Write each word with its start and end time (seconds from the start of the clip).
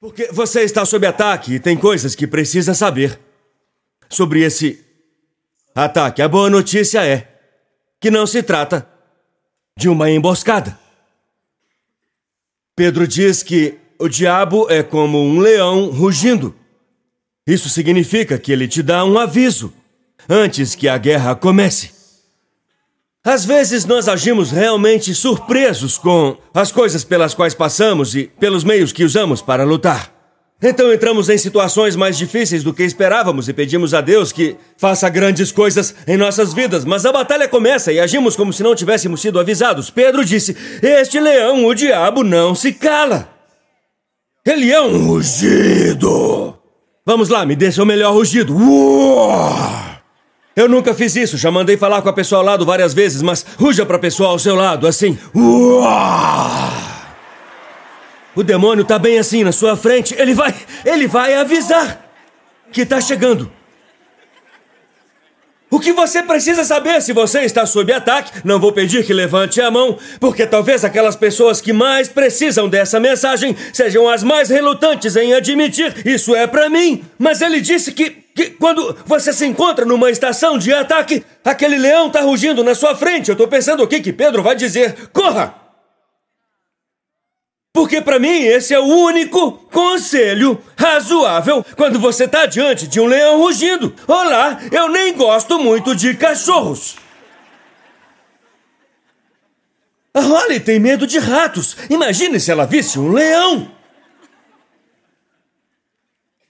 Porque 0.00 0.30
você 0.30 0.62
está 0.62 0.84
sob 0.84 1.06
ataque 1.06 1.54
e 1.54 1.60
tem 1.60 1.76
coisas 1.76 2.14
que 2.14 2.26
precisa 2.26 2.74
saber 2.74 3.18
sobre 4.08 4.42
esse 4.42 4.84
ataque. 5.74 6.22
A 6.22 6.28
boa 6.28 6.50
notícia 6.50 7.04
é 7.04 7.28
que 8.00 8.10
não 8.10 8.26
se 8.26 8.42
trata 8.42 8.88
de 9.76 9.88
uma 9.88 10.10
emboscada. 10.10 10.78
Pedro 12.74 13.08
diz 13.08 13.42
que 13.42 13.78
o 13.98 14.08
diabo 14.08 14.70
é 14.70 14.82
como 14.82 15.18
um 15.18 15.38
leão 15.38 15.90
rugindo. 15.90 16.54
Isso 17.46 17.70
significa 17.70 18.38
que 18.38 18.52
ele 18.52 18.68
te 18.68 18.82
dá 18.82 19.04
um 19.04 19.18
aviso 19.18 19.72
antes 20.28 20.74
que 20.74 20.88
a 20.88 20.98
guerra 20.98 21.34
comece. 21.34 21.95
Às 23.26 23.44
vezes 23.44 23.84
nós 23.84 24.06
agimos 24.06 24.52
realmente 24.52 25.12
surpresos 25.12 25.98
com 25.98 26.36
as 26.54 26.70
coisas 26.70 27.02
pelas 27.02 27.34
quais 27.34 27.54
passamos 27.54 28.14
e 28.14 28.30
pelos 28.38 28.62
meios 28.62 28.92
que 28.92 29.02
usamos 29.02 29.42
para 29.42 29.64
lutar. 29.64 30.12
Então 30.62 30.92
entramos 30.92 31.28
em 31.28 31.36
situações 31.36 31.96
mais 31.96 32.16
difíceis 32.16 32.62
do 32.62 32.72
que 32.72 32.84
esperávamos 32.84 33.48
e 33.48 33.52
pedimos 33.52 33.94
a 33.94 34.00
Deus 34.00 34.30
que 34.30 34.56
faça 34.78 35.08
grandes 35.08 35.50
coisas 35.50 35.92
em 36.06 36.16
nossas 36.16 36.54
vidas, 36.54 36.84
mas 36.84 37.04
a 37.04 37.10
batalha 37.10 37.48
começa 37.48 37.92
e 37.92 37.98
agimos 37.98 38.36
como 38.36 38.52
se 38.52 38.62
não 38.62 38.76
tivéssemos 38.76 39.20
sido 39.20 39.40
avisados. 39.40 39.90
Pedro 39.90 40.24
disse: 40.24 40.56
Este 40.80 41.18
leão, 41.18 41.66
o 41.66 41.74
diabo, 41.74 42.22
não 42.22 42.54
se 42.54 42.72
cala. 42.72 43.28
Ele 44.46 44.70
é 44.70 44.80
um 44.80 45.08
rugido. 45.08 46.56
Vamos 47.04 47.28
lá, 47.28 47.44
me 47.44 47.56
dê 47.56 47.72
seu 47.72 47.84
melhor 47.84 48.14
rugido. 48.14 48.56
Uou! 48.56 49.85
Eu 50.56 50.70
nunca 50.70 50.94
fiz 50.94 51.14
isso, 51.14 51.36
já 51.36 51.50
mandei 51.50 51.76
falar 51.76 52.00
com 52.00 52.08
a 52.08 52.12
pessoa 52.14 52.38
ao 52.38 52.44
lado 52.46 52.64
várias 52.64 52.94
vezes, 52.94 53.20
mas 53.20 53.44
ruja 53.58 53.84
pra 53.84 53.98
pessoa 53.98 54.30
ao 54.30 54.38
seu 54.38 54.54
lado, 54.54 54.86
assim. 54.86 55.18
O 58.34 58.42
demônio 58.42 58.82
tá 58.82 58.98
bem 58.98 59.18
assim 59.18 59.44
na 59.44 59.52
sua 59.52 59.76
frente, 59.76 60.14
ele 60.18 60.32
vai, 60.32 60.54
ele 60.82 61.06
vai 61.06 61.34
avisar 61.34 62.10
que 62.72 62.86
tá 62.86 63.02
chegando. 63.02 63.52
O 65.70 65.78
que 65.78 65.92
você 65.92 66.22
precisa 66.22 66.64
saber 66.64 67.02
se 67.02 67.12
você 67.12 67.40
está 67.40 67.66
sob 67.66 67.92
ataque, 67.92 68.40
não 68.42 68.58
vou 68.58 68.72
pedir 68.72 69.04
que 69.04 69.12
levante 69.12 69.60
a 69.60 69.70
mão, 69.70 69.98
porque 70.18 70.46
talvez 70.46 70.86
aquelas 70.86 71.16
pessoas 71.16 71.60
que 71.60 71.74
mais 71.74 72.08
precisam 72.08 72.66
dessa 72.66 72.98
mensagem 72.98 73.54
sejam 73.74 74.08
as 74.08 74.22
mais 74.22 74.48
relutantes 74.48 75.16
em 75.16 75.34
admitir 75.34 76.06
isso 76.06 76.34
é 76.34 76.46
para 76.46 76.70
mim. 76.70 77.04
Mas 77.18 77.42
ele 77.42 77.60
disse 77.60 77.92
que 77.92 78.24
que 78.36 78.50
quando 78.50 78.94
você 79.06 79.32
se 79.32 79.46
encontra 79.46 79.86
numa 79.86 80.10
estação 80.10 80.58
de 80.58 80.70
ataque, 80.70 81.24
aquele 81.42 81.78
leão 81.78 82.10
tá 82.10 82.20
rugindo 82.20 82.62
na 82.62 82.74
sua 82.74 82.94
frente. 82.94 83.30
Eu 83.30 83.36
tô 83.36 83.48
pensando 83.48 83.82
o 83.82 83.88
que 83.88 83.98
que 83.98 84.12
Pedro 84.12 84.42
vai 84.42 84.54
dizer. 84.54 85.08
Corra! 85.08 85.54
Porque 87.72 88.02
para 88.02 88.18
mim 88.18 88.42
esse 88.42 88.74
é 88.74 88.78
o 88.78 88.84
único 88.84 89.52
conselho 89.70 90.62
razoável 90.76 91.64
quando 91.76 91.98
você 91.98 92.28
tá 92.28 92.44
diante 92.44 92.86
de 92.86 93.00
um 93.00 93.06
leão 93.06 93.38
rugindo. 93.38 93.94
Olá, 94.06 94.60
eu 94.70 94.88
nem 94.90 95.14
gosto 95.14 95.58
muito 95.58 95.96
de 95.96 96.14
cachorros. 96.14 96.96
A 100.12 100.20
Holly 100.20 100.60
tem 100.60 100.78
medo 100.78 101.06
de 101.06 101.18
ratos. 101.18 101.76
Imagine 101.88 102.38
se 102.38 102.50
ela 102.50 102.66
visse 102.66 102.98
um 102.98 103.12
leão. 103.12 103.70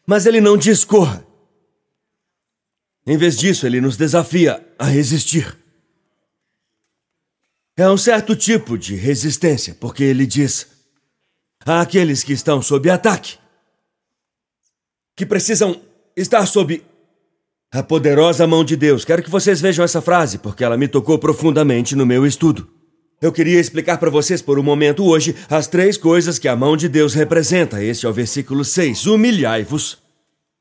Mas 0.04 0.26
ele 0.26 0.40
não 0.40 0.56
diz 0.56 0.84
corra. 0.84 1.25
Em 3.06 3.16
vez 3.16 3.36
disso, 3.36 3.66
ele 3.66 3.80
nos 3.80 3.96
desafia 3.96 4.66
a 4.78 4.86
resistir. 4.86 5.56
É 7.76 7.88
um 7.88 7.96
certo 7.96 8.34
tipo 8.34 8.76
de 8.76 8.96
resistência, 8.96 9.76
porque 9.78 10.02
ele 10.02 10.26
diz 10.26 10.66
àqueles 11.64 12.24
que 12.24 12.32
estão 12.32 12.60
sob 12.62 12.88
ataque, 12.90 13.38
que 15.14 15.26
precisam 15.26 15.80
estar 16.16 16.46
sob 16.46 16.82
a 17.72 17.82
poderosa 17.82 18.46
mão 18.46 18.64
de 18.64 18.76
Deus. 18.76 19.04
Quero 19.04 19.22
que 19.22 19.30
vocês 19.30 19.60
vejam 19.60 19.84
essa 19.84 20.00
frase, 20.00 20.38
porque 20.38 20.64
ela 20.64 20.76
me 20.76 20.88
tocou 20.88 21.18
profundamente 21.18 21.94
no 21.94 22.06
meu 22.06 22.26
estudo. 22.26 22.68
Eu 23.20 23.32
queria 23.32 23.60
explicar 23.60 23.98
para 23.98 24.10
vocês 24.10 24.42
por 24.42 24.58
um 24.58 24.62
momento 24.62 25.04
hoje 25.04 25.34
as 25.48 25.66
três 25.66 25.96
coisas 25.96 26.38
que 26.38 26.48
a 26.48 26.56
mão 26.56 26.76
de 26.76 26.88
Deus 26.88 27.14
representa. 27.14 27.82
Este 27.82 28.06
é 28.06 28.08
o 28.08 28.12
versículo 28.12 28.64
6. 28.64 29.06
Humilhai-vos 29.06 29.98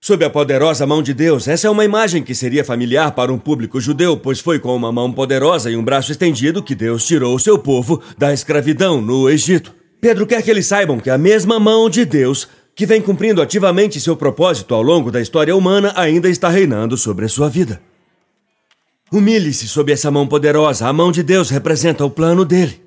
Sob 0.05 0.23
a 0.23 0.29
poderosa 0.29 0.85
mão 0.85 1.01
de 1.01 1.15
Deus, 1.15 1.47
essa 1.47 1.65
é 1.65 1.69
uma 1.71 1.83
imagem 1.83 2.21
que 2.21 2.35
seria 2.35 2.63
familiar 2.63 3.11
para 3.13 3.33
um 3.33 3.39
público 3.39 3.81
judeu, 3.81 4.15
pois 4.15 4.39
foi 4.39 4.59
com 4.59 4.75
uma 4.75 4.91
mão 4.91 5.11
poderosa 5.11 5.71
e 5.71 5.75
um 5.75 5.83
braço 5.83 6.11
estendido 6.11 6.61
que 6.61 6.75
Deus 6.75 7.03
tirou 7.03 7.33
o 7.33 7.39
seu 7.39 7.57
povo 7.57 7.99
da 8.15 8.31
escravidão 8.31 9.01
no 9.01 9.27
Egito. 9.27 9.73
Pedro 9.99 10.27
quer 10.27 10.43
que 10.43 10.51
eles 10.51 10.67
saibam 10.67 10.99
que 10.99 11.09
a 11.09 11.17
mesma 11.17 11.59
mão 11.59 11.89
de 11.89 12.05
Deus, 12.05 12.47
que 12.75 12.85
vem 12.85 13.01
cumprindo 13.01 13.41
ativamente 13.41 13.99
seu 13.99 14.15
propósito 14.15 14.75
ao 14.75 14.83
longo 14.83 15.11
da 15.11 15.19
história 15.19 15.55
humana, 15.55 15.91
ainda 15.95 16.29
está 16.29 16.49
reinando 16.49 16.95
sobre 16.97 17.25
a 17.25 17.29
sua 17.29 17.49
vida. 17.49 17.81
Humilhe-se 19.11 19.67
sob 19.67 19.91
essa 19.91 20.11
mão 20.11 20.27
poderosa, 20.27 20.87
a 20.87 20.93
mão 20.93 21.11
de 21.11 21.23
Deus 21.23 21.49
representa 21.49 22.05
o 22.05 22.11
plano 22.11 22.45
dele. 22.45 22.84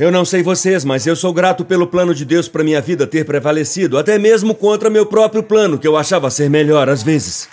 Eu 0.00 0.12
não 0.12 0.24
sei 0.24 0.44
vocês, 0.44 0.84
mas 0.84 1.08
eu 1.08 1.16
sou 1.16 1.32
grato 1.32 1.64
pelo 1.64 1.84
plano 1.84 2.14
de 2.14 2.24
Deus 2.24 2.48
para 2.48 2.62
minha 2.62 2.80
vida 2.80 3.04
ter 3.04 3.24
prevalecido, 3.24 3.98
até 3.98 4.16
mesmo 4.16 4.54
contra 4.54 4.88
meu 4.88 5.04
próprio 5.04 5.42
plano, 5.42 5.76
que 5.76 5.88
eu 5.88 5.96
achava 5.96 6.30
ser 6.30 6.48
melhor 6.48 6.88
às 6.88 7.02
vezes. 7.02 7.48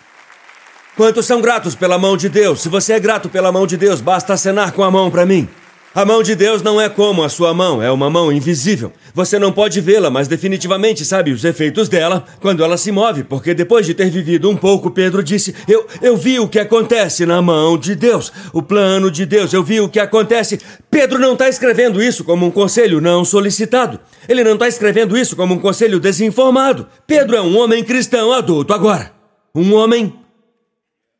Quantos 0.96 1.26
são 1.26 1.42
gratos 1.42 1.74
pela 1.74 1.98
mão 1.98 2.16
de 2.16 2.30
Deus? 2.30 2.62
Se 2.62 2.70
você 2.70 2.94
é 2.94 3.00
grato 3.00 3.30
pela 3.30 3.52
mão 3.52 3.66
de 3.66 3.76
Deus, 3.76 4.00
basta 4.00 4.34
acenar 4.34 4.74
com 4.74 4.84
a 4.84 4.92
mão 4.92 5.10
para 5.10 5.26
mim. 5.26 5.50
A 5.96 6.04
mão 6.04 6.22
de 6.22 6.36
Deus 6.36 6.62
não 6.62 6.82
é 6.82 6.90
como 6.90 7.24
a 7.24 7.30
sua 7.30 7.54
mão, 7.54 7.82
é 7.82 7.90
uma 7.90 8.10
mão 8.10 8.30
invisível. 8.30 8.92
Você 9.14 9.40
não 9.40 9.50
pode 9.50 9.80
vê-la, 9.80 10.10
mas 10.10 10.28
definitivamente 10.28 11.06
sabe 11.06 11.32
os 11.32 11.46
efeitos 11.46 11.88
dela 11.88 12.26
quando 12.42 12.66
ela 12.66 12.76
se 12.76 12.92
move, 12.92 13.24
porque 13.24 13.54
depois 13.54 13.86
de 13.86 13.94
ter 13.94 14.10
vivido 14.10 14.50
um 14.50 14.58
pouco, 14.58 14.92
Pedro 14.92 15.24
disse: 15.24 15.56
Eu, 15.66 15.88
eu 16.02 16.18
vi 16.18 16.38
o 16.38 16.50
que 16.50 16.60
acontece 16.60 17.26
na 17.26 17.42
mão 17.42 17.78
de 17.78 17.96
Deus, 17.96 18.30
o 18.52 18.62
plano 18.62 19.10
de 19.10 19.26
Deus, 19.26 19.54
eu 19.54 19.64
vi 19.64 19.80
o 19.80 19.88
que 19.88 19.98
acontece. 19.98 20.60
Pedro 20.92 21.18
não 21.18 21.32
está 21.32 21.48
escrevendo 21.48 22.04
isso 22.04 22.26
como 22.26 22.46
um 22.46 22.52
conselho 22.52 23.00
não 23.00 23.24
solicitado. 23.24 23.98
Ele 24.28 24.44
não 24.44 24.56
está 24.56 24.68
escrevendo 24.68 25.18
isso 25.18 25.34
como 25.34 25.54
um 25.54 25.60
conselho 25.60 25.98
desinformado. 25.98 26.90
Pedro 27.08 27.38
é 27.38 27.42
um 27.42 27.58
homem 27.58 27.82
cristão 27.86 28.34
adulto 28.34 28.74
agora. 28.74 29.14
Um 29.56 29.74
homem 29.74 30.14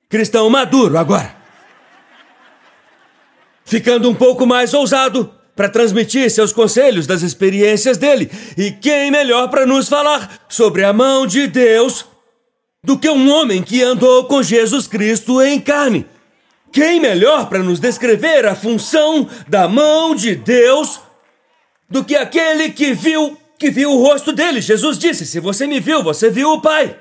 cristão 0.10 0.50
maduro 0.50 0.98
agora 0.98 1.45
ficando 3.66 4.10
um 4.10 4.14
pouco 4.14 4.46
mais 4.46 4.74
ousado 4.74 5.30
para 5.56 5.70
transmitir 5.70 6.30
seus 6.30 6.54
conselhos 6.54 7.08
das 7.08 7.22
experiências 7.22 7.98
dele. 7.98 8.30
E 8.58 8.72
quem 8.72 9.10
melhor 9.10 9.50
para 9.50 9.66
nos 9.66 9.90
falar 9.90 10.46
sobre 10.48 10.84
a 10.84 10.94
mão 10.94 11.26
de 11.26 11.48
Deus 11.48 12.06
do 12.84 12.98
que 12.98 13.10
um 13.10 13.32
homem 13.32 13.64
que 13.64 13.82
andou 13.82 14.26
com 14.26 14.44
Jesus 14.44 14.86
Cristo 14.88 15.42
em 15.42 15.60
carne? 15.60 16.06
Quem 16.72 17.00
melhor 17.00 17.48
para 17.48 17.64
nos 17.64 17.80
descrever 17.80 18.46
a 18.46 18.54
função 18.54 19.28
da 19.48 19.68
mão 19.68 20.14
de 20.14 20.36
Deus 20.36 21.00
do 21.90 22.04
que 22.04 22.16
aquele 22.16 22.70
que 22.70 22.94
viu 22.94 23.38
que 23.58 23.72
viu 23.72 23.90
o 23.90 24.04
rosto 24.04 24.34
dele? 24.34 24.60
Jesus 24.60 24.98
disse: 25.00 25.26
"Se 25.26 25.40
você 25.40 25.66
me 25.66 25.80
viu, 25.80 26.04
você 26.04 26.30
viu 26.30 26.52
o 26.52 26.62
Pai." 26.62 26.98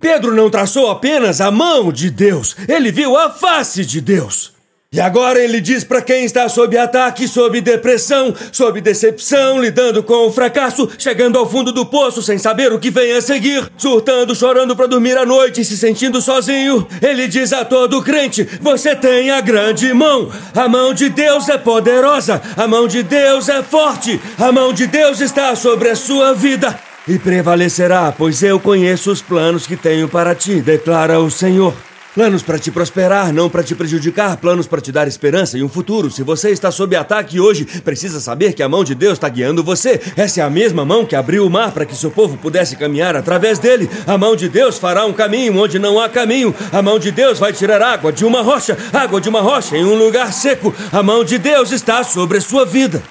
Pedro 0.00 0.32
não 0.32 0.48
traçou 0.48 0.88
apenas 0.88 1.40
a 1.40 1.50
mão 1.50 1.90
de 1.90 2.08
Deus, 2.08 2.54
ele 2.68 2.92
viu 2.92 3.16
a 3.16 3.30
face 3.30 3.84
de 3.84 4.00
Deus. 4.00 4.57
E 4.90 5.02
agora 5.02 5.38
ele 5.38 5.60
diz 5.60 5.84
para 5.84 6.00
quem 6.00 6.24
está 6.24 6.48
sob 6.48 6.74
ataque, 6.78 7.28
sob 7.28 7.60
depressão, 7.60 8.34
sob 8.50 8.80
decepção, 8.80 9.60
lidando 9.60 10.02
com 10.02 10.26
o 10.26 10.32
fracasso, 10.32 10.88
chegando 10.96 11.38
ao 11.38 11.46
fundo 11.46 11.70
do 11.70 11.84
poço 11.84 12.22
sem 12.22 12.38
saber 12.38 12.72
o 12.72 12.78
que 12.78 12.90
vem 12.90 13.12
a 13.12 13.20
seguir, 13.20 13.70
surtando, 13.76 14.34
chorando 14.34 14.74
para 14.74 14.86
dormir 14.86 15.18
à 15.18 15.26
noite, 15.26 15.62
se 15.62 15.76
sentindo 15.76 16.22
sozinho. 16.22 16.88
Ele 17.02 17.28
diz 17.28 17.52
a 17.52 17.66
todo 17.66 18.02
crente: 18.02 18.48
Você 18.62 18.96
tem 18.96 19.30
a 19.30 19.42
grande 19.42 19.92
mão. 19.92 20.32
A 20.54 20.66
mão 20.66 20.94
de 20.94 21.10
Deus 21.10 21.50
é 21.50 21.58
poderosa, 21.58 22.40
a 22.56 22.66
mão 22.66 22.88
de 22.88 23.02
Deus 23.02 23.50
é 23.50 23.62
forte, 23.62 24.18
a 24.38 24.50
mão 24.50 24.72
de 24.72 24.86
Deus 24.86 25.20
está 25.20 25.54
sobre 25.54 25.90
a 25.90 25.96
sua 25.96 26.32
vida. 26.32 26.80
E 27.06 27.18
prevalecerá, 27.18 28.10
pois 28.16 28.42
eu 28.42 28.58
conheço 28.58 29.12
os 29.12 29.20
planos 29.20 29.66
que 29.66 29.76
tenho 29.76 30.08
para 30.08 30.34
ti, 30.34 30.62
declara 30.62 31.20
o 31.20 31.30
Senhor. 31.30 31.74
Planos 32.14 32.42
para 32.42 32.58
te 32.58 32.70
prosperar, 32.70 33.32
não 33.32 33.50
para 33.50 33.62
te 33.62 33.74
prejudicar, 33.74 34.36
planos 34.38 34.66
para 34.66 34.80
te 34.80 34.90
dar 34.90 35.06
esperança 35.06 35.58
e 35.58 35.62
um 35.62 35.68
futuro. 35.68 36.10
Se 36.10 36.22
você 36.22 36.50
está 36.50 36.70
sob 36.70 36.96
ataque 36.96 37.38
hoje, 37.38 37.64
precisa 37.84 38.18
saber 38.18 38.54
que 38.54 38.62
a 38.62 38.68
mão 38.68 38.82
de 38.82 38.94
Deus 38.94 39.14
está 39.14 39.28
guiando 39.28 39.62
você. 39.62 40.00
Essa 40.16 40.40
é 40.40 40.42
a 40.42 40.50
mesma 40.50 40.84
mão 40.84 41.04
que 41.04 41.14
abriu 41.14 41.46
o 41.46 41.50
mar 41.50 41.70
para 41.70 41.84
que 41.84 41.94
seu 41.94 42.10
povo 42.10 42.36
pudesse 42.38 42.76
caminhar 42.76 43.14
através 43.14 43.58
dele. 43.58 43.88
A 44.06 44.16
mão 44.16 44.34
de 44.34 44.48
Deus 44.48 44.78
fará 44.78 45.04
um 45.04 45.12
caminho 45.12 45.56
onde 45.62 45.78
não 45.78 46.00
há 46.00 46.08
caminho. 46.08 46.54
A 46.72 46.82
mão 46.82 46.98
de 46.98 47.10
Deus 47.10 47.38
vai 47.38 47.52
tirar 47.52 47.82
água 47.82 48.10
de 48.10 48.24
uma 48.24 48.42
rocha, 48.42 48.76
água 48.92 49.20
de 49.20 49.28
uma 49.28 49.40
rocha 49.40 49.76
em 49.76 49.84
um 49.84 49.94
lugar 49.94 50.32
seco. 50.32 50.74
A 50.90 51.02
mão 51.02 51.22
de 51.22 51.38
Deus 51.38 51.72
está 51.72 52.02
sobre 52.02 52.38
a 52.38 52.40
sua 52.40 52.64
vida. 52.64 53.02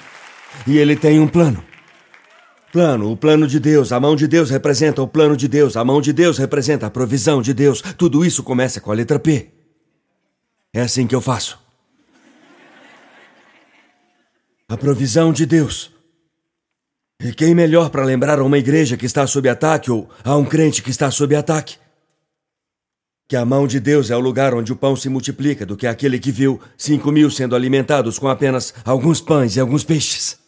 E 0.66 0.76
ele 0.76 0.96
tem 0.96 1.20
um 1.20 1.28
plano. 1.28 1.67
Plano, 2.70 3.10
o 3.10 3.16
plano 3.16 3.46
de 3.46 3.58
Deus, 3.58 3.92
a 3.92 4.00
mão 4.00 4.14
de 4.14 4.26
Deus 4.26 4.50
representa 4.50 5.00
o 5.00 5.08
plano 5.08 5.36
de 5.36 5.48
Deus, 5.48 5.74
a 5.74 5.84
mão 5.84 6.02
de 6.02 6.12
Deus 6.12 6.36
representa 6.36 6.86
a 6.86 6.90
provisão 6.90 7.40
de 7.40 7.54
Deus. 7.54 7.80
Tudo 7.96 8.24
isso 8.24 8.42
começa 8.42 8.78
com 8.80 8.92
a 8.92 8.94
letra 8.94 9.18
P. 9.18 9.50
É 10.72 10.82
assim 10.82 11.06
que 11.06 11.14
eu 11.14 11.20
faço. 11.20 11.58
A 14.68 14.76
provisão 14.76 15.32
de 15.32 15.46
Deus. 15.46 15.90
E 17.22 17.32
quem 17.32 17.54
melhor 17.54 17.88
para 17.88 18.04
lembrar 18.04 18.38
a 18.38 18.44
uma 18.44 18.58
igreja 18.58 18.98
que 18.98 19.06
está 19.06 19.26
sob 19.26 19.48
ataque 19.48 19.90
ou 19.90 20.08
a 20.22 20.36
um 20.36 20.44
crente 20.44 20.82
que 20.82 20.90
está 20.90 21.10
sob 21.10 21.34
ataque? 21.34 21.76
Que 23.26 23.34
a 23.34 23.46
mão 23.46 23.66
de 23.66 23.80
Deus 23.80 24.10
é 24.10 24.16
o 24.16 24.20
lugar 24.20 24.54
onde 24.54 24.72
o 24.72 24.76
pão 24.76 24.94
se 24.94 25.08
multiplica 25.08 25.64
do 25.64 25.76
que 25.76 25.86
aquele 25.86 26.18
que 26.18 26.30
viu 26.30 26.60
cinco 26.76 27.10
mil 27.10 27.30
sendo 27.30 27.56
alimentados 27.56 28.18
com 28.18 28.28
apenas 28.28 28.74
alguns 28.84 29.22
pães 29.22 29.56
e 29.56 29.60
alguns 29.60 29.84
peixes. 29.84 30.47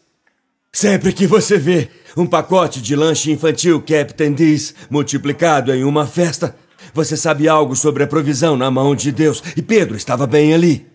Sempre 0.72 1.12
que 1.12 1.26
você 1.26 1.58
vê 1.58 1.88
um 2.16 2.24
pacote 2.24 2.80
de 2.80 2.94
lanche 2.94 3.30
infantil 3.32 3.82
Captain 3.82 4.32
D's 4.32 4.74
multiplicado 4.88 5.74
em 5.74 5.82
uma 5.82 6.06
festa, 6.06 6.54
você 6.94 7.16
sabe 7.16 7.48
algo 7.48 7.74
sobre 7.74 8.04
a 8.04 8.06
provisão 8.06 8.56
na 8.56 8.70
mão 8.70 8.94
de 8.94 9.10
Deus. 9.10 9.42
E 9.56 9.62
Pedro 9.62 9.96
estava 9.96 10.26
bem 10.26 10.54
ali. 10.54 10.86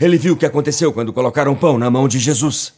Ele 0.00 0.18
viu 0.18 0.34
o 0.34 0.36
que 0.36 0.46
aconteceu 0.46 0.92
quando 0.92 1.12
colocaram 1.12 1.54
pão 1.54 1.78
na 1.78 1.90
mão 1.90 2.08
de 2.08 2.18
Jesus. 2.18 2.74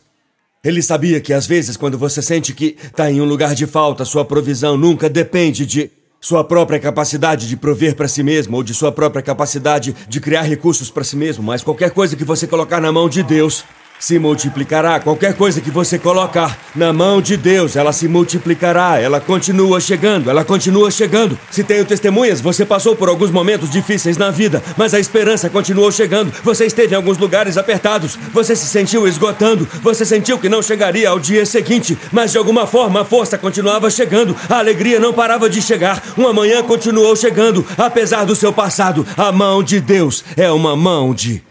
Ele 0.63 0.83
sabia 0.83 1.21
que 1.21 1.33
às 1.33 1.47
vezes, 1.47 1.77
quando 1.77 1.99
você 1.99 2.21
sente 2.21 2.53
que 2.53 2.77
está 2.83 3.11
em 3.11 3.21
um 3.21 3.27
lugar 3.27 3.55
de 3.55 3.67
falta, 3.67 4.05
sua 4.05 4.25
provisão 4.25 4.77
nunca 4.77 5.09
depende 5.09 5.65
de 5.65 5.91
sua 6.21 6.45
própria 6.45 6.81
capacidade 6.81 7.49
de 7.49 7.57
prover 7.57 7.95
para 7.95 8.09
si 8.09 8.23
mesmo 8.23 8.57
ou 8.57 8.63
de 8.63 8.73
sua 8.73 8.93
própria 8.93 9.23
capacidade 9.23 9.95
de 10.09 10.21
criar 10.21 10.43
recursos 10.43 10.91
para 10.91 11.05
si 11.05 11.17
mesmo, 11.17 11.43
mas 11.43 11.63
qualquer 11.63 11.91
coisa 11.91 12.17
que 12.17 12.25
você 12.25 12.47
colocar 12.47 12.81
na 12.81 12.91
mão 12.91 13.11
de 13.11 13.23
Deus, 13.23 13.63
se 14.05 14.19
multiplicará. 14.19 15.01
Qualquer 15.01 15.33
coisa 15.33 15.63
que 15.63 15.71
você 15.71 15.99
colocar 15.99 16.59
na 16.77 16.93
mão 16.93 17.23
de 17.23 17.39
Deus, 17.39 17.75
ela 17.75 17.91
se 17.91 18.07
multiplicará. 18.07 19.01
Ela 19.01 19.19
continua 19.19 19.81
chegando, 19.81 20.29
ela 20.29 20.45
continua 20.45 20.91
chegando. 20.91 21.39
Se 21.51 21.65
tenho 21.65 21.87
testemunhas, 21.87 22.39
você 22.39 22.67
passou 22.67 22.95
por 22.95 23.09
alguns 23.09 23.31
momentos 23.31 23.71
difíceis 23.71 24.19
na 24.19 24.31
vida, 24.31 24.63
mas 24.77 24.93
a 24.93 25.01
esperança 25.01 25.49
continuou 25.49 25.91
chegando. 25.91 26.31
Você 26.43 26.67
esteve 26.67 26.93
em 26.93 26.97
alguns 26.97 27.17
lugares 27.17 27.57
apertados, 27.57 28.19
você 28.31 28.55
se 28.55 28.67
sentiu 28.67 29.09
esgotando, 29.09 29.67
você 29.83 30.05
sentiu 30.05 30.39
que 30.39 30.51
não 30.51 30.61
chegaria 30.61 31.09
ao 31.09 31.19
dia 31.19 31.47
seguinte, 31.47 31.97
mas 32.13 32.31
de 32.31 32.37
alguma 32.37 32.67
forma 32.67 33.01
a 33.01 33.05
força 33.07 33.39
continuava 33.39 33.89
chegando, 33.89 34.37
a 34.51 34.59
alegria 34.59 35.01
não 35.01 35.15
parava 35.15 35.49
de 35.49 35.63
chegar. 35.63 36.03
Uma 36.15 36.31
manhã 36.31 36.63
continuou 36.63 37.17
chegando, 37.17 37.67
apesar 37.79 38.27
do 38.27 38.37
seu 38.37 38.53
passado. 38.53 39.07
A 39.17 39.33
mão 39.33 39.63
de 39.63 39.81
Deus 39.81 40.23
é 40.37 40.51
uma 40.51 40.77
mão 40.77 41.15
de 41.15 41.43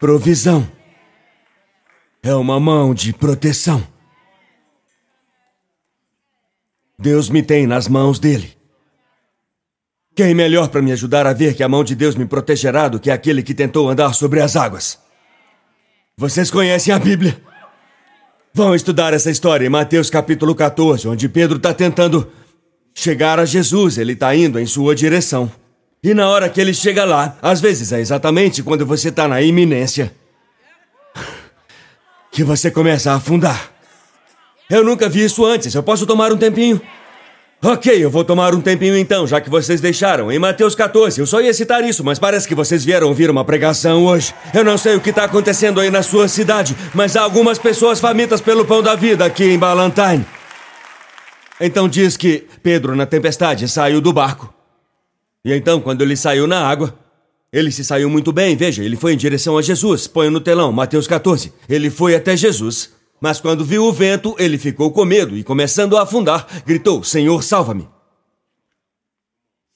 provisão 0.00 0.81
é 2.22 2.34
uma 2.36 2.60
mão 2.60 2.94
de 2.94 3.12
proteção. 3.12 3.84
Deus 6.96 7.28
me 7.28 7.42
tem 7.42 7.66
nas 7.66 7.88
mãos 7.88 8.20
dele. 8.20 8.56
Quem 10.14 10.32
melhor 10.32 10.68
para 10.68 10.80
me 10.80 10.92
ajudar 10.92 11.26
a 11.26 11.32
ver 11.32 11.54
que 11.54 11.64
a 11.64 11.68
mão 11.68 11.82
de 11.82 11.96
Deus 11.96 12.14
me 12.14 12.24
protegerá 12.24 12.86
do 12.86 13.00
que 13.00 13.10
aquele 13.10 13.42
que 13.42 13.54
tentou 13.54 13.88
andar 13.88 14.12
sobre 14.12 14.40
as 14.40 14.54
águas? 14.54 15.00
Vocês 16.16 16.48
conhecem 16.48 16.94
a 16.94 16.98
Bíblia? 16.98 17.42
Vão 18.54 18.74
estudar 18.74 19.12
essa 19.12 19.30
história 19.30 19.66
em 19.66 19.70
Mateus 19.70 20.08
capítulo 20.08 20.54
14, 20.54 21.08
onde 21.08 21.28
Pedro 21.28 21.56
está 21.56 21.74
tentando 21.74 22.30
chegar 22.94 23.40
a 23.40 23.44
Jesus, 23.46 23.98
ele 23.98 24.12
está 24.12 24.36
indo 24.36 24.60
em 24.60 24.66
sua 24.66 24.94
direção. 24.94 25.50
E 26.04 26.14
na 26.14 26.28
hora 26.28 26.48
que 26.48 26.60
ele 26.60 26.74
chega 26.74 27.04
lá, 27.04 27.36
às 27.42 27.60
vezes 27.60 27.90
é 27.90 27.98
exatamente 27.98 28.62
quando 28.62 28.86
você 28.86 29.08
está 29.08 29.26
na 29.26 29.40
iminência 29.42 30.14
que 32.32 32.42
você 32.42 32.70
começa 32.70 33.12
a 33.12 33.16
afundar. 33.16 33.70
Eu 34.68 34.82
nunca 34.82 35.06
vi 35.08 35.22
isso 35.22 35.44
antes. 35.44 35.74
Eu 35.74 35.82
posso 35.82 36.06
tomar 36.06 36.32
um 36.32 36.36
tempinho? 36.36 36.80
Ok, 37.62 38.04
eu 38.04 38.10
vou 38.10 38.24
tomar 38.24 38.54
um 38.54 38.60
tempinho 38.60 38.96
então, 38.96 39.24
já 39.24 39.40
que 39.40 39.50
vocês 39.50 39.80
deixaram. 39.80 40.32
Em 40.32 40.38
Mateus 40.38 40.74
14, 40.74 41.20
eu 41.20 41.26
só 41.26 41.40
ia 41.40 41.54
citar 41.54 41.84
isso, 41.84 42.02
mas 42.02 42.18
parece 42.18 42.48
que 42.48 42.54
vocês 42.54 42.84
vieram 42.84 43.06
ouvir 43.06 43.30
uma 43.30 43.44
pregação 43.44 44.04
hoje. 44.04 44.34
Eu 44.52 44.64
não 44.64 44.76
sei 44.76 44.96
o 44.96 45.00
que 45.00 45.10
está 45.10 45.24
acontecendo 45.24 45.78
aí 45.78 45.90
na 45.90 46.02
sua 46.02 46.26
cidade, 46.26 46.74
mas 46.92 47.16
há 47.16 47.22
algumas 47.22 47.58
pessoas 47.58 48.00
famintas 48.00 48.40
pelo 48.40 48.64
pão 48.64 48.82
da 48.82 48.96
vida 48.96 49.24
aqui 49.24 49.44
em 49.44 49.58
Ballantine. 49.58 50.26
Então 51.60 51.88
diz 51.88 52.16
que 52.16 52.48
Pedro, 52.62 52.96
na 52.96 53.06
tempestade, 53.06 53.68
saiu 53.68 54.00
do 54.00 54.12
barco. 54.12 54.52
E 55.44 55.52
então, 55.52 55.80
quando 55.80 56.02
ele 56.02 56.16
saiu 56.16 56.46
na 56.48 56.66
água, 56.66 56.98
ele 57.52 57.70
se 57.70 57.84
saiu 57.84 58.08
muito 58.08 58.32
bem, 58.32 58.56
veja, 58.56 58.82
ele 58.82 58.96
foi 58.96 59.12
em 59.12 59.16
direção 59.16 59.58
a 59.58 59.62
Jesus. 59.62 60.06
Põe 60.06 60.30
no 60.30 60.40
telão, 60.40 60.72
Mateus 60.72 61.06
14. 61.06 61.52
Ele 61.68 61.90
foi 61.90 62.14
até 62.14 62.34
Jesus, 62.34 62.90
mas 63.20 63.40
quando 63.40 63.62
viu 63.62 63.84
o 63.84 63.92
vento, 63.92 64.34
ele 64.38 64.56
ficou 64.56 64.90
com 64.90 65.04
medo 65.04 65.36
e, 65.36 65.44
começando 65.44 65.98
a 65.98 66.02
afundar, 66.02 66.46
gritou: 66.64 67.04
Senhor, 67.04 67.42
salva-me. 67.42 67.86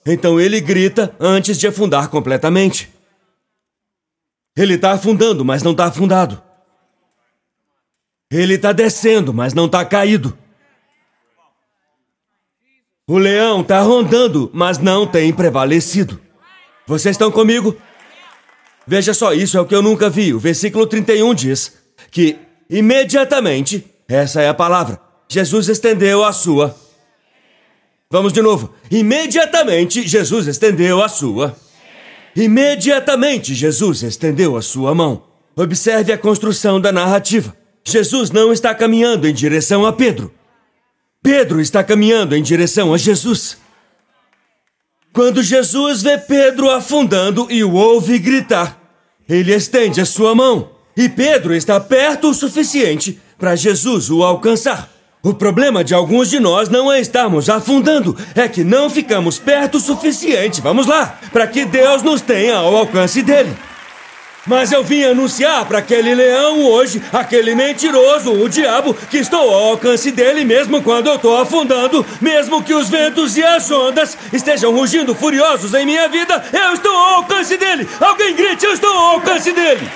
Então 0.06 0.40
ele 0.40 0.58
grita 0.58 1.14
antes 1.20 1.58
de 1.58 1.66
afundar 1.66 2.08
completamente. 2.08 2.90
Ele 4.56 4.74
está 4.74 4.92
afundando, 4.92 5.44
mas 5.44 5.62
não 5.62 5.72
está 5.72 5.84
afundado. 5.84 6.42
Ele 8.30 8.54
está 8.54 8.72
descendo, 8.72 9.34
mas 9.34 9.52
não 9.52 9.66
está 9.66 9.84
caído. 9.84 10.36
O 13.06 13.18
leão 13.18 13.60
está 13.60 13.82
rondando, 13.82 14.50
mas 14.54 14.78
não 14.78 15.06
tem 15.06 15.32
prevalecido. 15.32 16.25
Vocês 16.86 17.14
estão 17.14 17.30
comigo? 17.32 17.76
Veja 18.86 19.12
só, 19.12 19.32
isso 19.32 19.58
é 19.58 19.60
o 19.60 19.66
que 19.66 19.74
eu 19.74 19.82
nunca 19.82 20.08
vi. 20.08 20.32
O 20.32 20.38
versículo 20.38 20.86
31 20.86 21.34
diz 21.34 21.72
que 22.10 22.38
imediatamente, 22.70 23.84
essa 24.08 24.40
é 24.40 24.48
a 24.48 24.54
palavra, 24.54 25.00
Jesus 25.28 25.68
estendeu 25.68 26.24
a 26.24 26.32
sua. 26.32 26.76
Vamos 28.08 28.32
de 28.32 28.40
novo. 28.40 28.72
Imediatamente, 28.88 30.06
Jesus 30.06 30.46
estendeu 30.46 31.02
a 31.02 31.08
sua. 31.08 31.56
Imediatamente, 32.36 33.52
Jesus 33.52 34.04
estendeu 34.04 34.56
a 34.56 34.62
sua 34.62 34.94
mão. 34.94 35.24
Observe 35.56 36.12
a 36.12 36.18
construção 36.18 36.80
da 36.80 36.92
narrativa. 36.92 37.56
Jesus 37.82 38.30
não 38.30 38.52
está 38.52 38.72
caminhando 38.74 39.26
em 39.26 39.34
direção 39.34 39.84
a 39.84 39.92
Pedro. 39.92 40.32
Pedro 41.20 41.60
está 41.60 41.82
caminhando 41.82 42.36
em 42.36 42.42
direção 42.42 42.94
a 42.94 42.98
Jesus. 42.98 43.58
Quando 45.16 45.42
Jesus 45.42 46.02
vê 46.02 46.18
Pedro 46.18 46.70
afundando 46.70 47.46
e 47.48 47.64
o 47.64 47.72
ouve 47.72 48.18
gritar, 48.18 48.78
ele 49.26 49.50
estende 49.50 49.98
a 49.98 50.04
sua 50.04 50.34
mão 50.34 50.72
e 50.94 51.08
Pedro 51.08 51.54
está 51.54 51.80
perto 51.80 52.28
o 52.28 52.34
suficiente 52.34 53.18
para 53.38 53.56
Jesus 53.56 54.10
o 54.10 54.22
alcançar. 54.22 54.90
O 55.22 55.32
problema 55.32 55.82
de 55.82 55.94
alguns 55.94 56.28
de 56.28 56.38
nós 56.38 56.68
não 56.68 56.92
é 56.92 57.00
estarmos 57.00 57.48
afundando, 57.48 58.14
é 58.34 58.46
que 58.46 58.62
não 58.62 58.90
ficamos 58.90 59.38
perto 59.38 59.78
o 59.78 59.80
suficiente, 59.80 60.60
vamos 60.60 60.86
lá, 60.86 61.18
para 61.32 61.46
que 61.46 61.64
Deus 61.64 62.02
nos 62.02 62.20
tenha 62.20 62.58
ao 62.58 62.76
alcance 62.76 63.22
dele. 63.22 63.56
Mas 64.46 64.70
eu 64.70 64.84
vim 64.84 65.02
anunciar 65.02 65.64
para 65.66 65.78
aquele 65.78 66.14
leão 66.14 66.64
hoje, 66.64 67.02
aquele 67.12 67.54
mentiroso, 67.54 68.32
o 68.32 68.48
diabo, 68.48 68.94
que 69.10 69.18
estou 69.18 69.40
ao 69.40 69.70
alcance 69.70 70.10
dele 70.10 70.44
mesmo 70.44 70.82
quando 70.82 71.08
eu 71.08 71.16
estou 71.16 71.36
afundando, 71.36 72.06
mesmo 72.20 72.62
que 72.62 72.72
os 72.72 72.88
ventos 72.88 73.36
e 73.36 73.42
as 73.42 73.70
ondas 73.70 74.16
estejam 74.32 74.72
rugindo 74.72 75.14
furiosos 75.14 75.74
em 75.74 75.84
minha 75.84 76.08
vida, 76.08 76.44
eu 76.52 76.74
estou 76.74 76.92
ao 76.92 77.14
alcance 77.16 77.56
dele. 77.56 77.88
Alguém 78.00 78.36
grite, 78.36 78.64
eu 78.64 78.72
estou 78.72 78.90
ao 78.90 79.14
alcance 79.14 79.52
dele. 79.52 79.88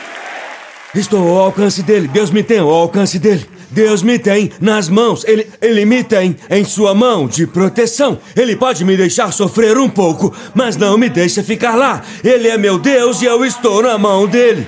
Estou 0.94 1.28
ao 1.28 1.44
alcance 1.44 1.82
dele, 1.82 2.08
Deus 2.08 2.30
me 2.30 2.42
tem 2.42 2.58
ao 2.58 2.70
alcance 2.70 3.18
dele. 3.18 3.59
Deus 3.70 4.02
me 4.02 4.18
tem 4.18 4.50
nas 4.60 4.88
mãos, 4.88 5.24
ele, 5.24 5.46
ele 5.60 5.84
me 5.84 6.02
tem 6.02 6.36
em 6.50 6.64
sua 6.64 6.94
mão 6.94 7.28
de 7.28 7.46
proteção. 7.46 8.18
Ele 8.36 8.56
pode 8.56 8.84
me 8.84 8.96
deixar 8.96 9.32
sofrer 9.32 9.78
um 9.78 9.88
pouco, 9.88 10.34
mas 10.54 10.76
não 10.76 10.98
me 10.98 11.08
deixa 11.08 11.42
ficar 11.42 11.76
lá. 11.76 12.02
Ele 12.24 12.48
é 12.48 12.58
meu 12.58 12.78
Deus 12.78 13.22
e 13.22 13.26
eu 13.26 13.44
estou 13.44 13.82
na 13.82 13.96
mão 13.96 14.26
dele. 14.26 14.66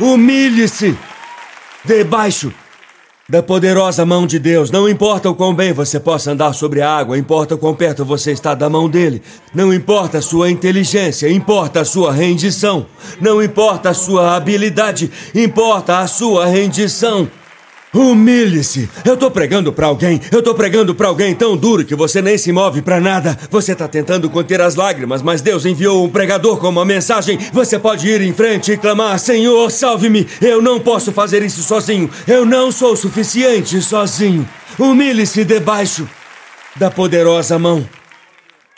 Humilhe-se 0.00 0.96
debaixo 1.84 2.52
da 3.28 3.42
poderosa 3.42 4.04
mão 4.04 4.26
de 4.26 4.38
Deus. 4.38 4.70
Não 4.70 4.88
importa 4.88 5.30
o 5.30 5.34
quão 5.34 5.54
bem 5.54 5.72
você 5.72 6.00
possa 6.00 6.32
andar 6.32 6.52
sobre 6.52 6.82
a 6.82 6.90
água, 6.90 7.16
importa 7.16 7.54
o 7.54 7.58
quão 7.58 7.74
perto 7.74 8.04
você 8.04 8.32
está 8.32 8.54
da 8.54 8.68
mão 8.68 8.88
dele. 8.88 9.22
Não 9.54 9.72
importa 9.72 10.18
a 10.18 10.22
sua 10.22 10.50
inteligência, 10.50 11.30
importa 11.30 11.80
a 11.80 11.84
sua 11.84 12.12
rendição. 12.12 12.86
Não 13.20 13.42
importa 13.42 13.90
a 13.90 13.94
sua 13.94 14.36
habilidade, 14.36 15.10
importa 15.34 16.00
a 16.00 16.06
sua 16.06 16.46
rendição. 16.46 17.28
Humilhe-se. 17.94 18.88
Eu 19.04 19.18
tô 19.18 19.30
pregando 19.30 19.70
para 19.70 19.86
alguém. 19.86 20.18
Eu 20.30 20.42
tô 20.42 20.54
pregando 20.54 20.94
para 20.94 21.08
alguém 21.08 21.34
tão 21.34 21.54
duro 21.54 21.84
que 21.84 21.94
você 21.94 22.22
nem 22.22 22.38
se 22.38 22.50
move 22.50 22.80
para 22.80 22.98
nada. 22.98 23.38
Você 23.50 23.74
tá 23.74 23.86
tentando 23.86 24.30
conter 24.30 24.62
as 24.62 24.74
lágrimas, 24.74 25.20
mas 25.20 25.42
Deus 25.42 25.66
enviou 25.66 26.02
um 26.04 26.08
pregador 26.08 26.56
com 26.56 26.68
uma 26.68 26.86
mensagem. 26.86 27.38
Você 27.52 27.78
pode 27.78 28.08
ir 28.08 28.22
em 28.22 28.32
frente 28.32 28.72
e 28.72 28.78
clamar: 28.78 29.18
Senhor, 29.18 29.70
salve-me. 29.70 30.26
Eu 30.40 30.62
não 30.62 30.80
posso 30.80 31.12
fazer 31.12 31.42
isso 31.42 31.62
sozinho. 31.62 32.08
Eu 32.26 32.46
não 32.46 32.72
sou 32.72 32.96
suficiente 32.96 33.80
sozinho. 33.82 34.48
Humilhe-se 34.78 35.44
debaixo 35.44 36.08
da 36.74 36.90
poderosa 36.90 37.58
mão 37.58 37.86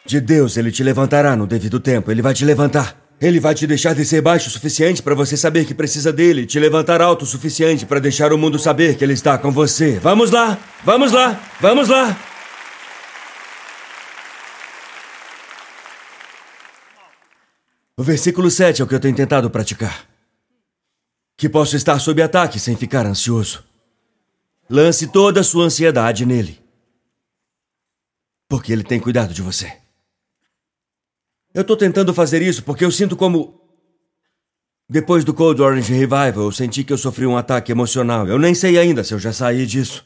de 0.04 0.20
Deus. 0.20 0.56
Ele 0.56 0.72
te 0.72 0.82
levantará 0.82 1.36
no 1.36 1.46
devido 1.46 1.78
tempo. 1.78 2.10
Ele 2.10 2.20
vai 2.20 2.34
te 2.34 2.44
levantar. 2.44 3.03
Ele 3.20 3.40
vai 3.40 3.54
te 3.54 3.66
deixar 3.66 3.94
descer 3.94 4.20
baixo 4.20 4.48
o 4.48 4.50
suficiente 4.50 5.02
para 5.02 5.14
você 5.14 5.36
saber 5.36 5.64
que 5.64 5.74
precisa 5.74 6.12
dele, 6.12 6.46
te 6.46 6.58
levantar 6.58 7.00
alto 7.00 7.22
o 7.22 7.26
suficiente 7.26 7.86
para 7.86 8.00
deixar 8.00 8.32
o 8.32 8.38
mundo 8.38 8.58
saber 8.58 8.96
que 8.96 9.04
ele 9.04 9.12
está 9.12 9.38
com 9.38 9.50
você. 9.50 9.98
Vamos 9.98 10.30
lá, 10.30 10.58
vamos 10.84 11.12
lá, 11.12 11.40
vamos 11.60 11.88
lá. 11.88 12.16
O 17.96 18.02
versículo 18.02 18.50
7 18.50 18.82
é 18.82 18.84
o 18.84 18.88
que 18.88 18.94
eu 18.94 19.00
tenho 19.00 19.14
tentado 19.14 19.48
praticar. 19.48 20.06
Que 21.36 21.48
posso 21.48 21.76
estar 21.76 21.98
sob 22.00 22.20
ataque 22.20 22.58
sem 22.58 22.76
ficar 22.76 23.06
ansioso. 23.06 23.64
Lance 24.68 25.06
toda 25.06 25.40
a 25.40 25.44
sua 25.44 25.64
ansiedade 25.64 26.26
nele. 26.26 26.60
Porque 28.48 28.72
ele 28.72 28.82
tem 28.82 28.98
cuidado 28.98 29.32
de 29.32 29.42
você. 29.42 29.83
Eu 31.54 31.62
estou 31.62 31.76
tentando 31.76 32.12
fazer 32.12 32.42
isso 32.42 32.64
porque 32.64 32.84
eu 32.84 32.90
sinto 32.90 33.16
como. 33.16 33.62
Depois 34.90 35.24
do 35.24 35.32
Cold 35.32 35.62
Orange 35.62 35.92
Revival, 35.92 36.44
eu 36.44 36.52
senti 36.52 36.82
que 36.82 36.92
eu 36.92 36.98
sofri 36.98 37.24
um 37.26 37.36
ataque 37.36 37.70
emocional. 37.70 38.26
Eu 38.26 38.38
nem 38.38 38.54
sei 38.54 38.76
ainda 38.76 39.04
se 39.04 39.14
eu 39.14 39.18
já 39.20 39.32
saí 39.32 39.64
disso. 39.64 40.04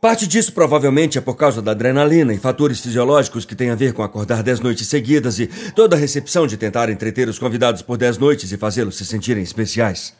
Parte 0.00 0.26
disso 0.26 0.52
provavelmente 0.52 1.16
é 1.16 1.20
por 1.20 1.36
causa 1.36 1.62
da 1.62 1.70
adrenalina 1.70 2.34
e 2.34 2.38
fatores 2.38 2.80
fisiológicos 2.80 3.44
que 3.44 3.54
têm 3.54 3.70
a 3.70 3.74
ver 3.74 3.92
com 3.92 4.02
acordar 4.02 4.42
dez 4.42 4.60
noites 4.60 4.88
seguidas 4.88 5.38
e 5.38 5.46
toda 5.72 5.94
a 5.94 5.98
recepção 5.98 6.46
de 6.46 6.56
tentar 6.56 6.90
entreter 6.90 7.28
os 7.28 7.38
convidados 7.38 7.80
por 7.80 7.96
dez 7.96 8.18
noites 8.18 8.50
e 8.50 8.56
fazê-los 8.56 8.96
se 8.96 9.04
sentirem 9.04 9.42
especiais. 9.42 10.14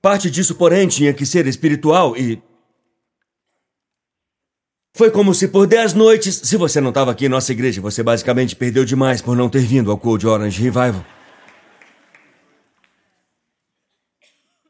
Parte 0.00 0.30
disso, 0.30 0.54
porém, 0.54 0.88
tinha 0.88 1.12
que 1.12 1.26
ser 1.26 1.46
espiritual 1.46 2.16
e. 2.16 2.42
Foi 4.92 5.10
como 5.10 5.32
se 5.32 5.48
por 5.48 5.66
dez 5.66 5.94
noites, 5.94 6.40
se 6.44 6.56
você 6.56 6.80
não 6.80 6.90
estava 6.90 7.10
aqui 7.10 7.26
em 7.26 7.28
nossa 7.28 7.52
igreja, 7.52 7.80
você 7.80 8.02
basicamente 8.02 8.56
perdeu 8.56 8.84
demais 8.84 9.22
por 9.22 9.36
não 9.36 9.48
ter 9.48 9.60
vindo 9.60 9.90
ao 9.90 9.96
Cold 9.96 10.26
Orange 10.26 10.60
Revival. 10.62 11.04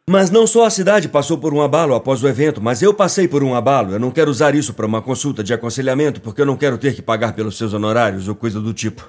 Mas 0.09 0.29
não 0.29 0.45
só 0.47 0.65
a 0.65 0.71
cidade 0.71 1.09
passou 1.09 1.39
por 1.39 1.55
um 1.55 1.63
abalo 1.63 1.95
após 1.95 2.23
o 2.23 2.29
evento, 2.29 2.61
mas 2.61 2.83
eu 2.83 2.93
passei 2.93 3.29
por 3.29 3.45
um 3.45 3.55
abalo. 3.55 3.93
Eu 3.93 4.01
não 4.01 4.11
quero 4.11 4.31
usar 4.31 4.57
isso 4.57 4.75
para 4.75 4.85
uma 4.85 5.01
consulta 5.01 5.43
de 5.43 5.55
aconselhamento, 5.55 6.21
porque 6.21 6.41
eu 6.41 6.47
não 6.47 6.57
quero 6.57 6.77
ter 6.77 6.95
que 6.95 7.01
pagar 7.01 7.33
pelos 7.33 7.57
seus 7.57 7.73
honorários 7.73 8.27
ou 8.27 8.35
coisa 8.35 8.61
do 8.61 8.75
tipo. 8.75 9.09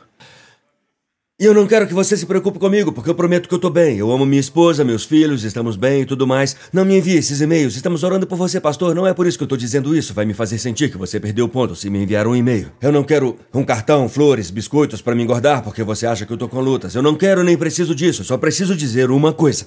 E 1.41 1.45
eu 1.45 1.55
não 1.55 1.65
quero 1.65 1.87
que 1.87 1.93
você 1.95 2.15
se 2.15 2.27
preocupe 2.27 2.59
comigo, 2.59 2.91
porque 2.91 3.09
eu 3.09 3.15
prometo 3.15 3.49
que 3.49 3.55
eu 3.55 3.57
tô 3.57 3.71
bem. 3.71 3.97
Eu 3.97 4.11
amo 4.11 4.27
minha 4.27 4.39
esposa, 4.39 4.83
meus 4.83 5.03
filhos, 5.03 5.43
estamos 5.43 5.75
bem 5.75 6.03
e 6.03 6.05
tudo 6.05 6.27
mais. 6.27 6.55
Não 6.71 6.85
me 6.85 6.95
envie 6.95 7.17
esses 7.17 7.41
e-mails. 7.41 7.75
Estamos 7.75 8.03
orando 8.03 8.27
por 8.27 8.35
você, 8.35 8.61
pastor. 8.61 8.93
Não 8.93 9.07
é 9.07 9.13
por 9.15 9.25
isso 9.25 9.39
que 9.39 9.43
eu 9.43 9.47
tô 9.47 9.57
dizendo 9.57 9.97
isso. 9.97 10.13
Vai 10.13 10.23
me 10.23 10.35
fazer 10.35 10.59
sentir 10.59 10.91
que 10.91 10.99
você 10.99 11.19
perdeu 11.19 11.45
o 11.45 11.49
ponto 11.49 11.75
se 11.75 11.89
me 11.89 11.97
enviar 11.97 12.27
um 12.27 12.35
e-mail. 12.35 12.71
Eu 12.79 12.91
não 12.91 13.03
quero 13.03 13.39
um 13.51 13.63
cartão, 13.63 14.07
flores, 14.07 14.51
biscoitos 14.51 15.01
para 15.01 15.15
me 15.15 15.23
engordar 15.23 15.63
porque 15.63 15.81
você 15.81 16.05
acha 16.05 16.27
que 16.27 16.31
eu 16.31 16.37
tô 16.37 16.47
com 16.47 16.61
lutas. 16.61 16.93
Eu 16.93 17.01
não 17.01 17.15
quero 17.15 17.43
nem 17.43 17.57
preciso 17.57 17.95
disso. 17.95 18.23
Só 18.23 18.37
preciso 18.37 18.75
dizer 18.75 19.09
uma 19.09 19.33
coisa. 19.33 19.65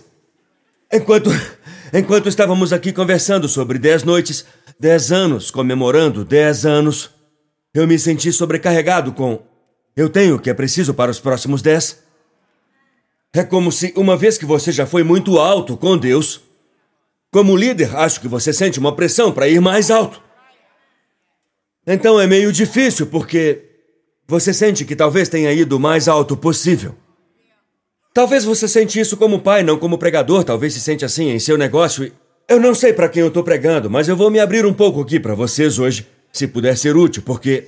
Enquanto, 0.93 1.29
enquanto 1.93 2.29
estávamos 2.29 2.73
aqui 2.73 2.93
conversando 2.93 3.49
sobre 3.49 3.81
dez 3.81 4.05
noites, 4.05 4.45
dez 4.79 5.11
anos, 5.11 5.51
comemorando 5.51 6.25
dez 6.25 6.65
anos, 6.65 7.11
eu 7.75 7.85
me 7.85 7.99
senti 7.99 8.31
sobrecarregado 8.31 9.11
com. 9.11 9.54
Eu 9.97 10.09
tenho 10.09 10.37
o 10.37 10.39
que 10.39 10.51
é 10.51 10.55
preciso 10.55 10.93
para 10.93 11.11
os 11.11 11.21
próximos 11.21 11.63
dez. 11.63 12.03
É 13.33 13.45
como 13.45 13.71
se, 13.71 13.93
uma 13.97 14.17
vez 14.17 14.39
que 14.39 14.47
você 14.47 14.73
já 14.73 14.87
foi 14.87 15.03
muito 15.03 15.39
alto 15.39 15.77
com 15.77 15.97
Deus, 15.97 16.41
como 17.31 17.57
líder, 17.57 17.97
acho 17.97 18.21
que 18.21 18.29
você 18.29 18.53
sente 18.53 18.79
uma 18.79 18.95
pressão 18.95 19.33
para 19.33 19.49
ir 19.49 19.61
mais 19.61 19.91
alto. 19.91 20.23
Então 21.87 22.21
é 22.21 22.27
meio 22.27 22.53
difícil 22.53 23.07
porque 23.07 23.63
você 24.27 24.55
sente 24.55 24.85
que 24.85 24.97
talvez 24.97 25.29
tenha 25.29 25.53
ido 25.53 25.77
o 25.77 25.81
mais 25.81 26.09
alto 26.09 26.37
possível. 26.37 26.95
Talvez 28.15 28.45
você 28.45 28.69
sente 28.69 29.01
isso 29.01 29.17
como 29.17 29.41
pai, 29.41 29.65
não 29.65 29.77
como 29.77 29.99
pregador. 29.99 30.45
Talvez 30.45 30.73
se 30.73 30.81
sente 30.81 31.05
assim 31.05 31.31
em 31.31 31.39
seu 31.41 31.59
negócio. 31.59 32.11
Eu 32.49 32.61
não 32.61 32.75
sei 32.75 32.93
para 32.93 33.09
quem 33.09 33.21
eu 33.21 33.29
estou 33.29 33.43
pregando, 33.43 33.91
mas 33.91 34.09
eu 34.09 34.17
vou 34.17 34.31
me 34.31 34.39
abrir 34.39 34.65
um 34.65 34.73
pouco 34.73 35.01
aqui 35.01 35.19
para 35.19 35.35
vocês 35.35 35.79
hoje, 35.79 36.07
se 36.33 36.47
puder 36.47 36.77
ser 36.77 36.97
útil, 36.97 37.23
porque 37.27 37.67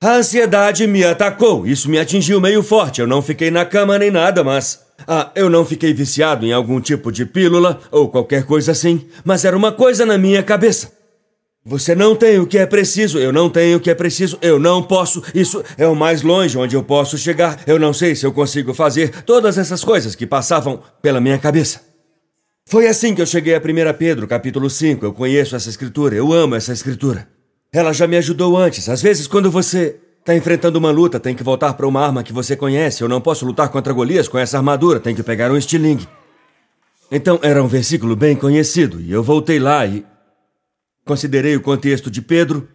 a 0.00 0.16
ansiedade 0.16 0.86
me 0.86 1.04
atacou. 1.04 1.66
Isso 1.66 1.90
me 1.90 1.98
atingiu 1.98 2.40
meio 2.40 2.62
forte. 2.62 3.00
Eu 3.00 3.06
não 3.06 3.20
fiquei 3.20 3.50
na 3.50 3.64
cama 3.64 3.98
nem 3.98 4.10
nada, 4.10 4.44
mas 4.44 4.80
ah, 5.06 5.30
eu 5.34 5.50
não 5.50 5.64
fiquei 5.64 5.92
viciado 5.92 6.46
em 6.46 6.52
algum 6.52 6.80
tipo 6.80 7.10
de 7.10 7.26
pílula 7.26 7.80
ou 7.90 8.08
qualquer 8.08 8.44
coisa 8.44 8.72
assim, 8.72 9.06
mas 9.24 9.44
era 9.44 9.56
uma 9.56 9.72
coisa 9.72 10.06
na 10.06 10.16
minha 10.16 10.42
cabeça. 10.42 10.96
Você 11.64 11.94
não 11.94 12.16
tem 12.16 12.38
o 12.38 12.46
que 12.46 12.56
é 12.56 12.64
preciso, 12.64 13.18
eu 13.18 13.32
não 13.32 13.50
tenho 13.50 13.76
o 13.76 13.80
que 13.80 13.90
é 13.90 13.94
preciso, 13.94 14.38
eu 14.40 14.58
não 14.58 14.82
posso. 14.82 15.22
Isso 15.34 15.62
é 15.76 15.86
o 15.86 15.94
mais 15.94 16.22
longe 16.22 16.56
onde 16.56 16.74
eu 16.74 16.82
posso 16.82 17.18
chegar. 17.18 17.60
Eu 17.66 17.78
não 17.78 17.92
sei 17.92 18.14
se 18.14 18.24
eu 18.24 18.32
consigo 18.32 18.72
fazer 18.72 19.22
todas 19.24 19.58
essas 19.58 19.84
coisas 19.84 20.14
que 20.14 20.26
passavam 20.26 20.80
pela 21.02 21.20
minha 21.20 21.38
cabeça. 21.38 21.82
Foi 22.66 22.86
assim 22.86 23.14
que 23.14 23.20
eu 23.20 23.26
cheguei 23.26 23.54
a 23.54 23.58
1 23.58 23.62
Pedro, 23.98 24.26
capítulo 24.26 24.70
5. 24.70 25.04
Eu 25.04 25.12
conheço 25.12 25.56
essa 25.56 25.68
escritura, 25.68 26.14
eu 26.14 26.32
amo 26.32 26.54
essa 26.54 26.72
escritura. 26.72 27.28
Ela 27.72 27.92
já 27.92 28.06
me 28.06 28.16
ajudou 28.16 28.56
antes. 28.56 28.88
Às 28.88 29.02
vezes, 29.02 29.26
quando 29.26 29.50
você 29.50 30.00
está 30.20 30.34
enfrentando 30.34 30.78
uma 30.78 30.90
luta, 30.90 31.20
tem 31.20 31.34
que 31.34 31.42
voltar 31.42 31.74
para 31.74 31.86
uma 31.86 32.04
arma 32.04 32.22
que 32.22 32.32
você 32.32 32.56
conhece. 32.56 33.02
Eu 33.02 33.08
não 33.08 33.20
posso 33.20 33.44
lutar 33.44 33.68
contra 33.68 33.92
Golias 33.92 34.28
com 34.28 34.38
essa 34.38 34.56
armadura, 34.56 35.00
tem 35.00 35.14
que 35.14 35.22
pegar 35.22 35.50
um 35.50 35.56
estilingue. 35.56 36.08
Então, 37.10 37.38
era 37.42 37.62
um 37.62 37.68
versículo 37.68 38.14
bem 38.14 38.36
conhecido, 38.36 39.00
e 39.00 39.10
eu 39.10 39.22
voltei 39.22 39.58
lá 39.58 39.86
e 39.86 40.04
Considerei 41.08 41.56
o 41.56 41.62
contexto 41.62 42.10
de 42.10 42.20
Pedro, 42.20 42.68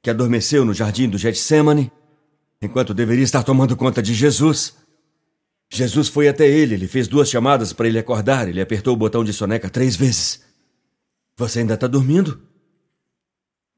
que 0.00 0.08
adormeceu 0.08 0.64
no 0.64 0.72
jardim 0.72 1.08
do 1.08 1.18
Getsemane, 1.18 1.90
enquanto 2.62 2.94
deveria 2.94 3.24
estar 3.24 3.42
tomando 3.42 3.76
conta 3.76 4.00
de 4.00 4.14
Jesus. 4.14 4.76
Jesus 5.68 6.06
foi 6.06 6.28
até 6.28 6.46
ele, 6.48 6.74
ele 6.74 6.86
fez 6.86 7.08
duas 7.08 7.28
chamadas 7.28 7.72
para 7.72 7.88
ele 7.88 7.98
acordar, 7.98 8.48
ele 8.48 8.60
apertou 8.60 8.94
o 8.94 8.96
botão 8.96 9.24
de 9.24 9.32
soneca 9.32 9.68
três 9.68 9.96
vezes. 9.96 10.40
Você 11.36 11.58
ainda 11.58 11.74
está 11.74 11.88
dormindo? 11.88 12.40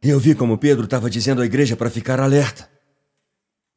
Eu 0.07 0.21
vi 0.21 0.35
como 0.35 0.59
Pedro 0.59 0.85
estava 0.85 1.09
dizendo 1.09 1.41
à 1.41 1.47
igreja 1.47 1.79
para 1.79 1.89
ficar 1.89 2.21
alerta. 2.21 2.69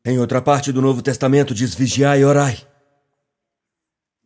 Em 0.04 0.20
outra 0.20 0.42
parte 0.42 0.74
do 0.74 0.82
Novo 0.82 1.02
Testamento 1.02 1.54
diz 1.54 1.74
vigiai 1.74 2.20
e 2.20 2.26
orai. 2.26 2.68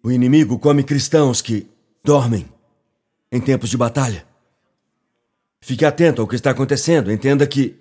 O 0.03 0.12
inimigo 0.12 0.58
come 0.58 0.84
cristãos 0.84 1.43
que 1.43 1.70
dormem 2.03 2.51
em 3.31 3.39
tempos 3.39 3.70
de 3.70 3.77
batalha. 3.77 4.25
Fique 5.62 5.86
atento 5.86 6.24
ao 6.24 6.27
que 6.27 6.34
está 6.34 6.50
acontecendo. 6.50 7.12
Entenda 7.12 7.46
que 7.46 7.79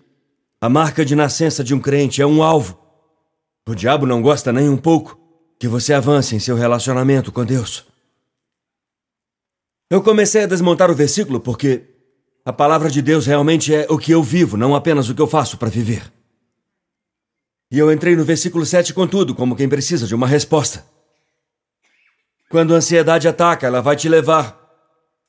a 0.60 0.68
marca 0.68 1.02
de 1.02 1.16
nascença 1.16 1.64
de 1.64 1.74
um 1.74 1.80
crente 1.80 2.20
é 2.20 2.26
um 2.26 2.42
alvo. 2.42 2.78
O 3.66 3.74
diabo 3.74 4.04
não 4.04 4.20
gosta 4.20 4.52
nem 4.52 4.68
um 4.68 4.76
pouco 4.76 5.18
que 5.58 5.66
você 5.66 5.94
avance 5.94 6.36
em 6.36 6.38
seu 6.38 6.56
relacionamento 6.56 7.32
com 7.32 7.42
Deus. 7.42 7.86
Eu 9.88 10.02
comecei 10.02 10.42
a 10.42 10.46
desmontar 10.46 10.90
o 10.90 10.94
versículo 10.94 11.40
porque 11.40 11.89
a 12.50 12.52
palavra 12.52 12.90
de 12.90 13.00
Deus 13.00 13.26
realmente 13.26 13.72
é 13.72 13.86
o 13.88 13.96
que 13.96 14.10
eu 14.10 14.24
vivo, 14.24 14.56
não 14.56 14.74
apenas 14.74 15.08
o 15.08 15.14
que 15.14 15.22
eu 15.22 15.28
faço 15.28 15.56
para 15.56 15.68
viver. 15.68 16.02
E 17.70 17.78
eu 17.78 17.92
entrei 17.92 18.16
no 18.16 18.24
versículo 18.24 18.66
7 18.66 18.92
com 18.92 19.06
tudo, 19.06 19.36
como 19.36 19.54
quem 19.54 19.68
precisa 19.68 20.04
de 20.04 20.16
uma 20.16 20.26
resposta. 20.26 20.84
Quando 22.50 22.74
a 22.74 22.78
ansiedade 22.78 23.28
ataca, 23.28 23.68
ela 23.68 23.80
vai 23.80 23.94
te 23.94 24.08
levar 24.08 24.58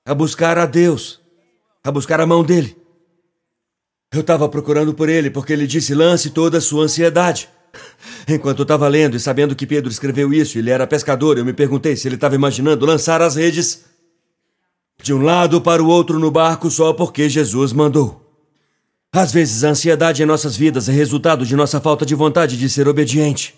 a 0.03 0.15
buscar 0.15 0.57
a 0.57 0.65
Deus 0.65 1.21
a 1.83 1.91
buscar 1.91 2.19
a 2.19 2.25
mão 2.25 2.43
dele. 2.43 2.75
Eu 4.11 4.21
estava 4.21 4.49
procurando 4.49 4.91
por 4.91 5.07
ele 5.07 5.29
porque 5.29 5.53
ele 5.53 5.67
disse: 5.67 5.93
lance 5.93 6.31
toda 6.31 6.57
a 6.57 6.61
sua 6.61 6.85
ansiedade. 6.85 7.49
Enquanto 8.27 8.59
eu 8.59 8.63
estava 8.63 8.87
lendo 8.87 9.15
e 9.15 9.19
sabendo 9.19 9.55
que 9.55 9.67
Pedro 9.67 9.91
escreveu 9.91 10.33
isso, 10.33 10.57
ele 10.57 10.71
era 10.71 10.87
pescador, 10.87 11.37
eu 11.37 11.45
me 11.45 11.53
perguntei 11.53 11.95
se 11.95 12.07
ele 12.07 12.15
estava 12.15 12.33
imaginando 12.33 12.83
lançar 12.83 13.21
as 13.21 13.35
redes 13.35 13.90
de 15.01 15.13
um 15.13 15.21
lado 15.21 15.61
para 15.61 15.83
o 15.83 15.87
outro 15.87 16.19
no 16.19 16.29
barco 16.29 16.69
só 16.69 16.93
porque 16.93 17.27
Jesus 17.29 17.73
mandou. 17.73 18.21
Às 19.11 19.31
vezes 19.33 19.63
a 19.63 19.69
ansiedade 19.69 20.23
em 20.23 20.25
nossas 20.25 20.55
vidas 20.55 20.87
é 20.87 20.91
resultado 20.91 21.45
de 21.45 21.55
nossa 21.55 21.81
falta 21.81 22.05
de 22.05 22.15
vontade 22.15 22.57
de 22.57 22.69
ser 22.69 22.87
obediente. 22.87 23.55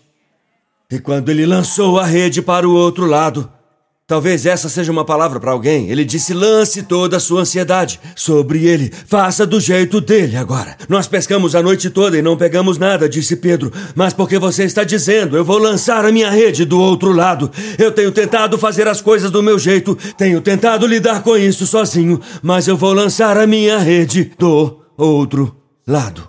E 0.90 1.00
quando 1.00 1.30
ele 1.30 1.46
lançou 1.46 2.00
a 2.00 2.06
rede 2.06 2.42
para 2.42 2.68
o 2.68 2.74
outro 2.74 3.06
lado, 3.06 3.52
Talvez 4.06 4.46
essa 4.46 4.68
seja 4.68 4.92
uma 4.92 5.06
palavra 5.06 5.40
para 5.40 5.52
alguém. 5.52 5.90
Ele 5.90 6.04
disse: 6.04 6.34
lance 6.34 6.84
toda 6.84 7.16
a 7.16 7.20
sua 7.22 7.42
ansiedade 7.42 8.02
sobre 8.16 8.66
ele. 8.66 8.92
Faça 9.08 9.48
do 9.48 9.62
jeito 9.62 10.02
dele 10.02 10.36
agora. 10.36 10.76
Nós 10.90 11.08
pescamos 11.08 11.56
a 11.56 11.64
noite 11.64 11.90
toda 11.90 12.18
e 12.18 12.22
não 12.22 12.36
pegamos 12.36 12.78
nada, 12.78 13.08
disse 13.08 13.38
Pedro. 13.38 13.72
Mas 13.96 14.14
porque 14.14 14.38
você 14.38 14.66
está 14.66 14.84
dizendo, 14.84 15.38
eu 15.38 15.46
vou 15.46 15.58
lançar 15.58 16.04
a 16.04 16.12
minha 16.12 16.30
rede 16.30 16.66
do 16.66 16.80
outro 16.80 17.14
lado. 17.14 17.50
Eu 17.80 17.94
tenho 17.94 18.12
tentado 18.12 18.58
fazer 18.58 18.90
as 18.90 19.00
coisas 19.00 19.32
do 19.32 19.42
meu 19.42 19.58
jeito, 19.58 19.98
tenho 20.18 20.42
tentado 20.42 20.86
lidar 20.86 21.24
com 21.24 21.38
isso 21.38 21.66
sozinho, 21.66 22.20
mas 22.42 22.68
eu 22.68 22.76
vou 22.76 22.92
lançar 22.92 23.38
a 23.38 23.48
minha 23.48 23.78
rede 23.78 24.34
do 24.38 24.82
outro 24.98 25.56
lado. 25.88 26.28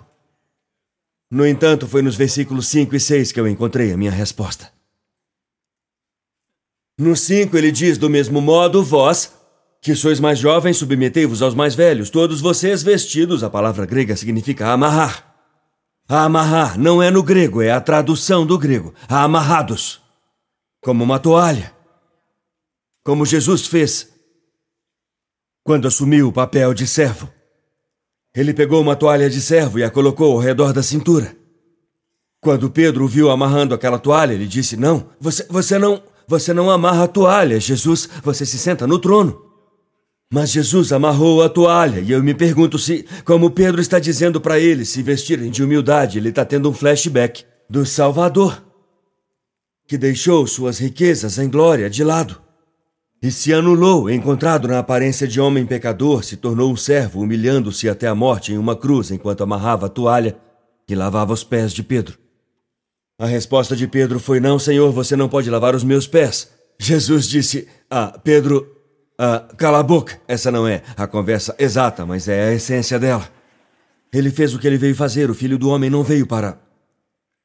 No 1.29 1.45
entanto, 1.45 1.87
foi 1.87 2.01
nos 2.01 2.15
versículos 2.15 2.67
5 2.67 2.95
e 2.95 2.99
6 3.01 3.33
que 3.33 3.39
eu 3.39 3.47
encontrei 3.47 3.91
a 3.91 3.97
minha 3.97 4.11
resposta. 4.11 4.74
No 6.97 7.15
5 7.15 7.57
ele 7.57 7.71
diz: 7.71 7.97
Do 7.97 8.09
mesmo 8.09 8.41
modo, 8.41 8.83
vós, 8.83 9.33
que 9.81 9.95
sois 9.95 10.19
mais 10.19 10.39
jovens, 10.39 10.77
submetei-vos 10.77 11.41
aos 11.41 11.53
mais 11.53 11.75
velhos, 11.75 12.09
todos 12.09 12.41
vocês 12.41 12.81
vestidos. 12.83 13.43
A 13.43 13.49
palavra 13.49 13.85
grega 13.85 14.15
significa 14.15 14.67
amarrar. 14.69 15.33
Amarrar 16.07 16.77
não 16.79 17.01
é 17.01 17.09
no 17.09 17.23
grego, 17.23 17.61
é 17.61 17.71
a 17.71 17.81
tradução 17.81 18.45
do 18.45 18.57
grego. 18.57 18.93
Amarrados. 19.07 20.01
Como 20.81 21.03
uma 21.03 21.19
toalha. 21.19 21.73
Como 23.03 23.25
Jesus 23.25 23.65
fez 23.65 24.15
quando 25.65 25.87
assumiu 25.87 26.27
o 26.27 26.31
papel 26.31 26.75
de 26.75 26.85
servo. 26.85 27.27
Ele 28.35 28.53
pegou 28.53 28.79
uma 28.79 28.95
toalha 28.95 29.27
de 29.27 29.41
servo 29.41 29.79
e 29.79 29.83
a 29.83 29.89
colocou 29.89 30.33
ao 30.33 30.37
redor 30.37 30.71
da 30.71 30.83
cintura. 30.83 31.35
Quando 32.39 32.69
Pedro 32.69 33.05
o 33.05 33.07
viu 33.07 33.31
amarrando 33.31 33.73
aquela 33.73 33.97
toalha, 33.97 34.33
ele 34.33 34.45
disse: 34.45 34.77
Não, 34.77 35.09
você, 35.19 35.43
você 35.49 35.79
não. 35.79 36.03
Você 36.27 36.53
não 36.53 36.69
amarra 36.69 37.03
a 37.03 37.07
toalha, 37.07 37.59
Jesus, 37.59 38.09
você 38.23 38.45
se 38.45 38.57
senta 38.57 38.85
no 38.87 38.99
trono. 38.99 39.41
Mas 40.31 40.51
Jesus 40.51 40.91
amarrou 40.91 41.43
a 41.43 41.49
toalha 41.49 41.99
e 41.99 42.11
eu 42.11 42.21
me 42.23 42.33
pergunto 42.33 42.79
se, 42.79 43.05
como 43.23 43.51
Pedro 43.51 43.79
está 43.79 43.99
dizendo 43.99 44.41
para 44.41 44.59
eles 44.59 44.89
se 44.89 45.03
vestirem 45.03 45.51
de 45.51 45.63
humildade, 45.63 46.17
ele 46.17 46.29
está 46.29 46.43
tendo 46.43 46.69
um 46.69 46.73
flashback 46.73 47.45
do 47.69 47.85
Salvador, 47.85 48.63
que 49.87 49.97
deixou 49.97 50.45
suas 50.47 50.79
riquezas 50.79 51.37
em 51.37 51.49
glória 51.49 51.89
de 51.89 52.03
lado 52.03 52.41
e 53.21 53.31
se 53.31 53.53
anulou, 53.53 54.09
encontrado 54.09 54.67
na 54.67 54.79
aparência 54.79 55.27
de 55.27 55.39
homem 55.39 55.65
pecador, 55.65 56.23
se 56.23 56.37
tornou 56.37 56.71
um 56.71 56.75
servo, 56.75 57.21
humilhando-se 57.21 57.87
até 57.87 58.07
a 58.07 58.15
morte 58.15 58.51
em 58.51 58.57
uma 58.57 58.75
cruz 58.75 59.09
enquanto 59.09 59.41
amarrava 59.41 59.85
a 59.85 59.89
toalha 59.89 60.37
e 60.87 60.93
lavava 60.93 61.33
os 61.33 61.43
pés 61.43 61.73
de 61.73 61.81
Pedro. 61.81 62.24
A 63.17 63.25
resposta 63.25 63.75
de 63.75 63.87
Pedro 63.87 64.19
foi: 64.19 64.39
Não, 64.39 64.59
Senhor, 64.59 64.91
você 64.91 65.15
não 65.15 65.29
pode 65.29 65.49
lavar 65.49 65.73
os 65.73 65.83
meus 65.83 66.07
pés. 66.07 66.51
Jesus 66.77 67.27
disse: 67.27 67.67
Ah, 67.89 68.19
Pedro, 68.23 68.69
ah, 69.17 69.47
cala 69.57 69.79
a 69.79 69.83
boca. 69.83 70.19
Essa 70.27 70.51
não 70.51 70.67
é 70.67 70.83
a 70.97 71.07
conversa 71.07 71.55
exata, 71.57 72.05
mas 72.05 72.27
é 72.27 72.49
a 72.49 72.53
essência 72.53 72.99
dela. 72.99 73.27
Ele 74.13 74.29
fez 74.29 74.53
o 74.53 74.59
que 74.59 74.67
ele 74.67 74.77
veio 74.77 74.95
fazer. 74.95 75.29
O 75.29 75.35
filho 75.35 75.57
do 75.57 75.69
homem 75.69 75.89
não 75.89 76.03
veio 76.03 76.27
para 76.27 76.59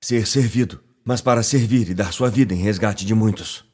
ser 0.02 0.26
servido, 0.26 0.80
mas 1.04 1.20
para 1.20 1.42
servir 1.42 1.88
e 1.88 1.94
dar 1.94 2.12
sua 2.12 2.28
vida 2.28 2.52
em 2.52 2.58
resgate 2.58 3.06
de 3.06 3.14
muitos. 3.14 3.64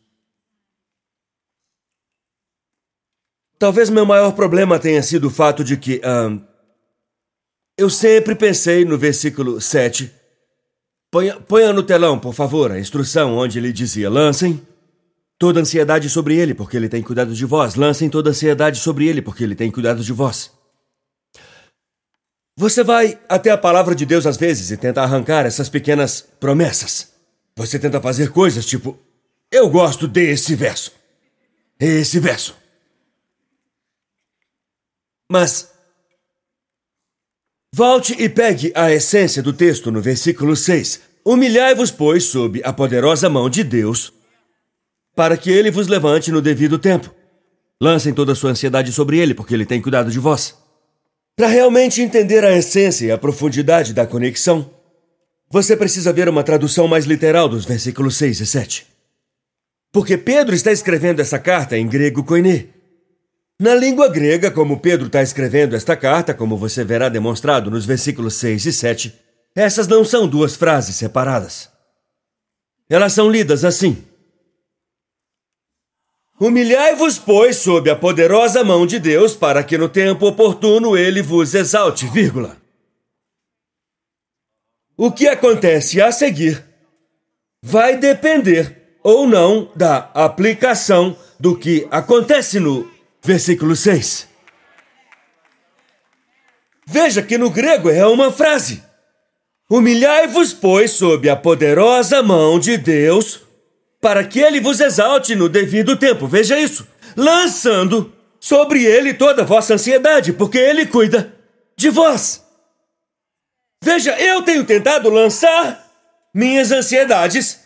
Talvez 3.58 3.88
meu 3.88 4.04
maior 4.04 4.32
problema 4.32 4.78
tenha 4.78 5.02
sido 5.02 5.28
o 5.28 5.30
fato 5.30 5.64
de 5.64 5.78
que. 5.78 6.00
Um, 6.04 6.44
eu 7.78 7.90
sempre 7.90 8.34
pensei 8.34 8.84
no 8.84 8.96
versículo 8.96 9.60
7. 9.60 10.10
Ponha, 11.16 11.40
ponha 11.40 11.72
no 11.72 11.82
telão, 11.82 12.18
por 12.18 12.34
favor, 12.34 12.70
a 12.70 12.78
instrução 12.78 13.38
onde 13.38 13.58
ele 13.58 13.72
dizia: 13.72 14.10
lancem 14.10 14.60
toda 15.38 15.60
ansiedade 15.60 16.10
sobre 16.10 16.36
ele, 16.36 16.52
porque 16.52 16.76
ele 16.76 16.90
tem 16.90 17.02
cuidado 17.02 17.34
de 17.34 17.46
vós. 17.46 17.74
Lancem 17.74 18.10
toda 18.10 18.28
ansiedade 18.28 18.78
sobre 18.78 19.08
ele, 19.08 19.22
porque 19.22 19.42
ele 19.42 19.54
tem 19.54 19.70
cuidado 19.70 20.04
de 20.04 20.12
vós. 20.12 20.52
Você 22.54 22.84
vai 22.84 23.18
até 23.30 23.50
a 23.50 23.56
palavra 23.56 23.94
de 23.94 24.04
Deus 24.04 24.26
às 24.26 24.36
vezes 24.36 24.70
e 24.70 24.76
tenta 24.76 25.00
arrancar 25.00 25.46
essas 25.46 25.70
pequenas 25.70 26.20
promessas. 26.38 27.14
Você 27.56 27.78
tenta 27.78 27.98
fazer 27.98 28.30
coisas 28.30 28.66
tipo: 28.66 28.98
Eu 29.50 29.70
gosto 29.70 30.06
desse 30.06 30.54
verso. 30.54 30.92
Esse 31.80 32.20
verso. 32.20 32.54
Mas 35.32 35.70
volte 37.74 38.14
e 38.22 38.28
pegue 38.28 38.70
a 38.74 38.92
essência 38.92 39.42
do 39.42 39.54
texto 39.54 39.90
no 39.90 40.02
versículo 40.02 40.54
6. 40.54 41.05
Humilhai-vos, 41.26 41.90
pois, 41.90 42.22
sob 42.22 42.60
a 42.62 42.72
poderosa 42.72 43.28
mão 43.28 43.50
de 43.50 43.64
Deus, 43.64 44.12
para 45.12 45.36
que 45.36 45.50
ele 45.50 45.72
vos 45.72 45.88
levante 45.88 46.30
no 46.30 46.40
devido 46.40 46.78
tempo. 46.78 47.12
Lancem 47.80 48.14
toda 48.14 48.30
a 48.30 48.34
sua 48.36 48.52
ansiedade 48.52 48.92
sobre 48.92 49.18
ele, 49.18 49.34
porque 49.34 49.52
ele 49.52 49.66
tem 49.66 49.82
cuidado 49.82 50.08
de 50.08 50.20
vós. 50.20 50.56
Para 51.34 51.48
realmente 51.48 52.00
entender 52.00 52.44
a 52.44 52.56
essência 52.56 53.06
e 53.06 53.10
a 53.10 53.18
profundidade 53.18 53.92
da 53.92 54.06
conexão, 54.06 54.70
você 55.50 55.76
precisa 55.76 56.12
ver 56.12 56.28
uma 56.28 56.44
tradução 56.44 56.86
mais 56.86 57.06
literal 57.06 57.48
dos 57.48 57.64
versículos 57.64 58.16
6 58.16 58.42
e 58.42 58.46
7. 58.46 58.86
Porque 59.90 60.16
Pedro 60.16 60.54
está 60.54 60.70
escrevendo 60.70 61.18
essa 61.18 61.40
carta 61.40 61.76
em 61.76 61.88
grego 61.88 62.22
koiné, 62.22 62.68
na 63.58 63.74
língua 63.74 64.08
grega, 64.08 64.48
como 64.48 64.78
Pedro 64.78 65.08
está 65.08 65.24
escrevendo 65.24 65.74
esta 65.74 65.96
carta, 65.96 66.32
como 66.32 66.56
você 66.56 66.84
verá 66.84 67.08
demonstrado 67.08 67.68
nos 67.68 67.84
versículos 67.84 68.34
6 68.34 68.66
e 68.66 68.72
7, 68.72 69.25
essas 69.56 69.88
não 69.88 70.04
são 70.04 70.28
duas 70.28 70.54
frases 70.54 70.94
separadas. 70.94 71.68
Elas 72.88 73.12
são 73.12 73.28
lidas 73.28 73.64
assim: 73.64 74.04
Humilhai-vos, 76.38 77.18
pois, 77.18 77.56
sob 77.56 77.90
a 77.90 77.96
poderosa 77.96 78.62
mão 78.62 78.86
de 78.86 78.98
Deus, 79.00 79.34
para 79.34 79.64
que 79.64 79.76
no 79.76 79.88
tempo 79.88 80.26
oportuno 80.26 80.96
ele 80.96 81.22
vos 81.22 81.54
exalte, 81.54 82.06
vírgula. 82.06 82.56
O 84.96 85.10
que 85.10 85.26
acontece 85.26 86.00
a 86.00 86.12
seguir 86.12 86.64
vai 87.62 87.96
depender 87.96 88.98
ou 89.02 89.26
não 89.26 89.72
da 89.74 90.10
aplicação 90.14 91.16
do 91.40 91.56
que 91.56 91.86
acontece 91.90 92.60
no 92.60 92.88
Versículo 93.26 93.74
6. 93.74 94.28
Veja 96.86 97.20
que 97.20 97.36
no 97.36 97.50
grego 97.50 97.90
é 97.90 98.06
uma 98.06 98.30
frase. 98.30 98.85
Humilhai-vos, 99.68 100.52
pois, 100.52 100.92
sob 100.92 101.28
a 101.28 101.34
poderosa 101.34 102.22
mão 102.22 102.58
de 102.58 102.76
Deus, 102.76 103.40
para 104.00 104.22
que 104.24 104.38
ele 104.38 104.60
vos 104.60 104.78
exalte 104.78 105.34
no 105.34 105.48
devido 105.48 105.96
tempo. 105.96 106.28
Veja 106.28 106.58
isso. 106.58 106.86
Lançando 107.16 108.12
sobre 108.38 108.84
ele 108.84 109.12
toda 109.12 109.44
vossa 109.44 109.74
ansiedade, 109.74 110.32
porque 110.32 110.58
ele 110.58 110.86
cuida 110.86 111.34
de 111.76 111.90
vós. 111.90 112.44
Veja, 113.82 114.16
eu 114.20 114.42
tenho 114.42 114.64
tentado 114.64 115.10
lançar 115.10 115.84
minhas 116.32 116.70
ansiedades 116.70 117.60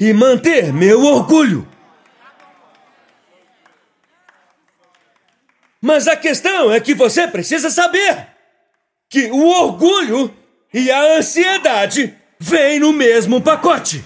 e 0.00 0.12
manter 0.12 0.72
meu 0.72 1.02
orgulho. 1.04 1.68
Mas 5.82 6.08
a 6.08 6.16
questão 6.16 6.72
é 6.72 6.80
que 6.80 6.94
você 6.94 7.26
precisa 7.26 7.68
saber 7.68 8.28
que 9.10 9.30
o 9.30 9.46
orgulho 9.48 10.34
e 10.72 10.90
a 10.90 11.18
ansiedade 11.18 12.14
vêm 12.38 12.80
no 12.80 12.92
mesmo 12.92 13.40
pacote. 13.40 14.04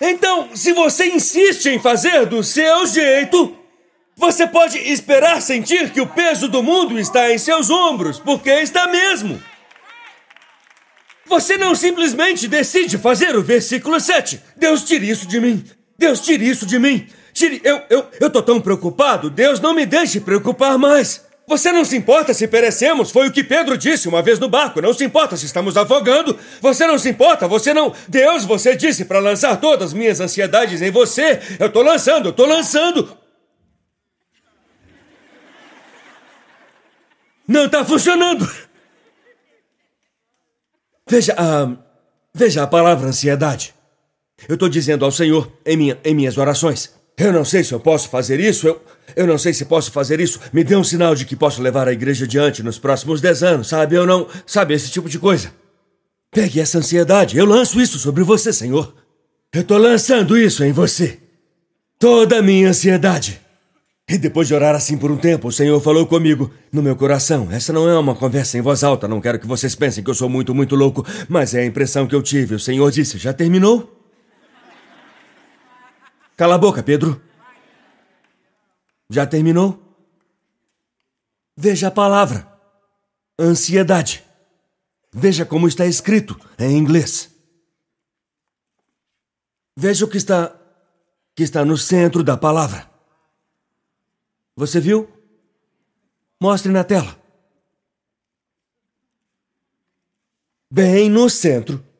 Então, 0.00 0.50
se 0.54 0.72
você 0.72 1.06
insiste 1.06 1.66
em 1.66 1.78
fazer 1.78 2.26
do 2.26 2.42
seu 2.42 2.86
jeito, 2.86 3.56
você 4.16 4.46
pode 4.46 4.76
esperar 4.78 5.40
sentir 5.40 5.90
que 5.90 6.00
o 6.00 6.06
peso 6.06 6.48
do 6.48 6.62
mundo 6.62 6.98
está 6.98 7.32
em 7.32 7.38
seus 7.38 7.70
ombros, 7.70 8.18
porque 8.18 8.50
está 8.50 8.88
mesmo. 8.88 9.40
Você 11.26 11.56
não 11.56 11.74
simplesmente 11.74 12.48
decide 12.48 12.98
fazer 12.98 13.36
o 13.36 13.42
versículo 13.42 14.00
7. 14.00 14.40
Deus 14.56 14.82
tire 14.84 15.08
isso 15.08 15.26
de 15.26 15.40
mim. 15.40 15.64
Deus 15.96 16.20
tire 16.20 16.48
isso 16.48 16.66
de 16.66 16.78
mim. 16.78 17.06
Tire, 17.32 17.60
eu, 17.64 17.80
eu, 17.88 18.06
eu 18.20 18.28
tô 18.28 18.42
tão 18.42 18.60
preocupado. 18.60 19.30
Deus 19.30 19.60
não 19.60 19.72
me 19.72 19.86
deixe 19.86 20.20
preocupar 20.20 20.76
mais. 20.76 21.24
Você 21.52 21.70
não 21.70 21.84
se 21.84 21.94
importa 21.94 22.32
se 22.32 22.48
perecemos? 22.48 23.10
Foi 23.10 23.28
o 23.28 23.30
que 23.30 23.44
Pedro 23.44 23.76
disse 23.76 24.08
uma 24.08 24.22
vez 24.22 24.38
no 24.38 24.48
barco. 24.48 24.80
Não 24.80 24.94
se 24.94 25.04
importa 25.04 25.36
se 25.36 25.44
estamos 25.44 25.76
afogando. 25.76 26.38
Você 26.62 26.86
não 26.86 26.98
se 26.98 27.10
importa? 27.10 27.46
Você 27.46 27.74
não. 27.74 27.94
Deus, 28.08 28.46
você 28.46 28.74
disse 28.74 29.04
para 29.04 29.18
lançar 29.18 29.60
todas 29.60 29.88
as 29.88 29.92
minhas 29.92 30.18
ansiedades 30.18 30.80
em 30.80 30.90
você. 30.90 31.38
Eu 31.60 31.70
tô 31.70 31.82
lançando, 31.82 32.30
eu 32.30 32.32
tô 32.32 32.46
lançando. 32.46 33.18
Não 37.46 37.68
tá 37.68 37.84
funcionando. 37.84 38.50
Veja, 41.06 41.34
uh, 41.34 41.76
veja 42.32 42.62
a 42.62 42.66
palavra 42.66 43.08
ansiedade. 43.08 43.74
Eu 44.48 44.56
tô 44.56 44.70
dizendo 44.70 45.04
ao 45.04 45.12
Senhor 45.12 45.52
em, 45.66 45.76
minha, 45.76 46.00
em 46.02 46.14
minhas 46.14 46.38
orações. 46.38 46.94
Eu 47.16 47.32
não 47.32 47.44
sei 47.44 47.62
se 47.62 47.72
eu 47.72 47.80
posso 47.80 48.08
fazer 48.08 48.40
isso, 48.40 48.66
eu, 48.66 48.80
eu 49.14 49.26
não 49.26 49.36
sei 49.36 49.52
se 49.52 49.64
posso 49.64 49.92
fazer 49.92 50.20
isso. 50.20 50.40
Me 50.52 50.64
dê 50.64 50.74
um 50.74 50.84
sinal 50.84 51.14
de 51.14 51.24
que 51.24 51.36
posso 51.36 51.60
levar 51.60 51.86
a 51.86 51.92
igreja 51.92 52.24
adiante 52.24 52.62
nos 52.62 52.78
próximos 52.78 53.20
dez 53.20 53.42
anos, 53.42 53.68
sabe? 53.68 53.96
Eu 53.96 54.06
não. 54.06 54.26
Sabe, 54.46 54.74
esse 54.74 54.90
tipo 54.90 55.08
de 55.08 55.18
coisa. 55.18 55.52
Pegue 56.30 56.60
essa 56.60 56.78
ansiedade, 56.78 57.36
eu 57.36 57.44
lanço 57.44 57.80
isso 57.80 57.98
sobre 57.98 58.24
você, 58.24 58.52
Senhor. 58.52 58.94
Eu 59.52 59.62
tô 59.62 59.76
lançando 59.76 60.36
isso 60.38 60.64
em 60.64 60.72
você. 60.72 61.18
Toda 61.98 62.38
a 62.38 62.42
minha 62.42 62.70
ansiedade. 62.70 63.38
E 64.08 64.16
depois 64.18 64.48
de 64.48 64.54
orar 64.54 64.74
assim 64.74 64.96
por 64.96 65.10
um 65.10 65.16
tempo, 65.16 65.48
o 65.48 65.52
Senhor 65.52 65.78
falou 65.80 66.06
comigo 66.06 66.50
no 66.72 66.82
meu 66.82 66.96
coração. 66.96 67.48
Essa 67.50 67.72
não 67.72 67.88
é 67.88 67.96
uma 67.98 68.14
conversa 68.14 68.56
em 68.56 68.62
voz 68.62 68.82
alta, 68.82 69.06
não 69.06 69.20
quero 69.20 69.38
que 69.38 69.46
vocês 69.46 69.74
pensem 69.74 70.02
que 70.02 70.10
eu 70.10 70.14
sou 70.14 70.28
muito, 70.28 70.54
muito 70.54 70.74
louco, 70.74 71.06
mas 71.28 71.54
é 71.54 71.60
a 71.60 71.66
impressão 71.66 72.06
que 72.06 72.14
eu 72.14 72.22
tive. 72.22 72.54
O 72.54 72.58
Senhor 72.58 72.90
disse: 72.90 73.18
Já 73.18 73.32
terminou? 73.32 74.01
Cala 76.42 76.56
a 76.56 76.58
boca, 76.58 76.82
Pedro. 76.82 77.22
Já 79.08 79.24
terminou? 79.24 79.80
Veja 81.56 81.86
a 81.86 81.90
palavra: 81.92 82.52
ansiedade. 83.38 84.24
Veja 85.12 85.46
como 85.46 85.68
está 85.68 85.86
escrito 85.86 86.36
em 86.58 86.76
inglês. 86.76 87.32
Veja 89.76 90.04
o 90.04 90.08
que 90.08 90.16
está 90.16 90.52
que 91.32 91.44
está 91.44 91.64
no 91.64 91.78
centro 91.78 92.24
da 92.24 92.36
palavra. 92.36 92.90
Você 94.56 94.80
viu? 94.80 95.08
Mostre 96.42 96.72
na 96.72 96.82
tela. 96.82 97.16
Bem 100.68 101.08
no 101.08 101.30
centro 101.30 101.91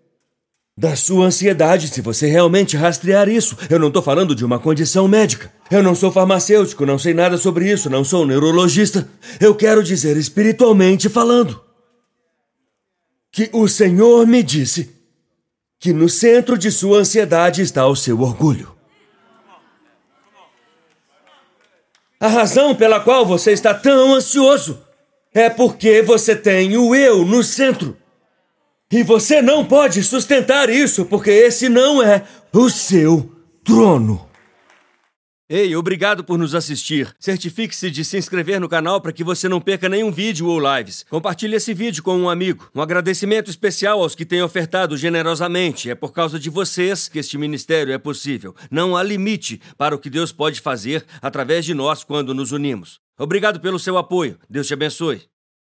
da 0.77 0.97
sua 0.97 1.27
ansiedade 1.27 1.89
se 1.89 2.01
você 2.01 2.27
realmente 2.27 2.77
rastrear 2.77 3.29
isso. 3.29 3.57
Eu 3.69 3.79
não 3.79 3.89
estou 3.89 4.03
falando 4.03 4.35
de 4.35 4.45
uma 4.45 4.59
condição 4.59 5.07
médica. 5.07 5.53
Eu 5.71 5.83
não 5.83 5.95
sou 5.95 6.11
farmacêutico, 6.11 6.87
não 6.87 6.99
sei 6.99 7.15
nada 7.15 7.37
sobre 7.37 7.71
isso, 7.71 7.91
não 7.91 8.05
sou 8.05 8.27
neurologista. 8.27 9.09
Eu 9.41 9.55
quero 9.55 9.83
dizer 9.83 10.17
espiritualmente 10.17 11.09
falando 11.09 11.61
que 13.31 13.49
o 13.53 13.67
Senhor 13.69 14.27
me 14.27 14.43
disse 14.43 14.91
que 15.79 15.93
no 15.93 16.09
centro 16.09 16.57
de 16.57 16.71
sua 16.71 16.99
ansiedade 16.99 17.63
está 17.63 17.87
o 17.87 17.97
seu 17.97 18.21
orgulho. 18.21 18.73
A 22.21 22.29
razão 22.29 22.75
pela 22.75 23.01
qual 23.01 23.27
você 23.27 23.51
está 23.51 23.75
tão 23.75 24.15
ansioso 24.15 24.81
é 25.35 25.51
porque 25.51 26.03
você 26.03 26.37
tem 26.37 26.77
o 26.77 26.95
eu 26.95 27.25
no 27.25 27.43
centro. 27.43 27.97
E 28.93 29.03
você 29.03 29.41
não 29.41 29.65
pode 29.65 30.03
sustentar 30.03 30.69
isso 30.69 31.07
porque 31.07 31.31
esse 31.31 31.67
não 31.71 32.03
é 32.03 32.27
o 32.53 32.69
seu 32.69 33.35
trono. 33.65 34.29
Ei, 35.49 35.75
obrigado 35.75 36.23
por 36.23 36.39
nos 36.39 36.55
assistir. 36.55 37.15
Certifique-se 37.19 37.91
de 37.91 38.05
se 38.05 38.19
inscrever 38.19 38.61
no 38.61 38.69
canal 38.69 39.01
para 39.01 39.13
que 39.13 39.25
você 39.25 39.49
não 39.49 39.63
perca 39.63 39.89
nenhum 39.89 40.13
vídeo 40.13 40.47
ou 40.47 40.61
lives. 40.61 41.07
Compartilhe 41.09 41.57
esse 41.57 41.73
vídeo 41.73 42.03
com 42.03 42.19
um 42.19 42.29
amigo. 42.29 42.71
Um 42.75 42.83
agradecimento 42.83 43.51
especial 43.51 44.03
aos 44.03 44.15
que 44.15 44.27
têm 44.27 44.43
ofertado 44.43 44.95
generosamente. 44.95 45.91
É 45.91 45.95
por 45.95 46.13
causa 46.13 46.39
de 46.39 46.51
vocês 46.51 47.09
que 47.09 47.19
este 47.19 47.39
ministério 47.39 47.95
é 47.95 47.99
possível. 47.99 48.55
Não 48.71 48.95
há 48.95 49.03
limite 49.03 49.59
para 49.79 49.95
o 49.95 49.99
que 49.99 50.11
Deus 50.11 50.33
pode 50.33 50.61
fazer 50.61 51.05
através 51.21 51.65
de 51.65 51.73
nós 51.73 52.05
quando 52.05 52.35
nos 52.35 52.53
unimos. 52.53 53.01
Obrigado 53.19 53.59
pelo 53.59 53.79
seu 53.79 53.97
apoio. 53.97 54.39
Deus 54.51 54.67
te 54.67 54.75
abençoe. 54.75 55.32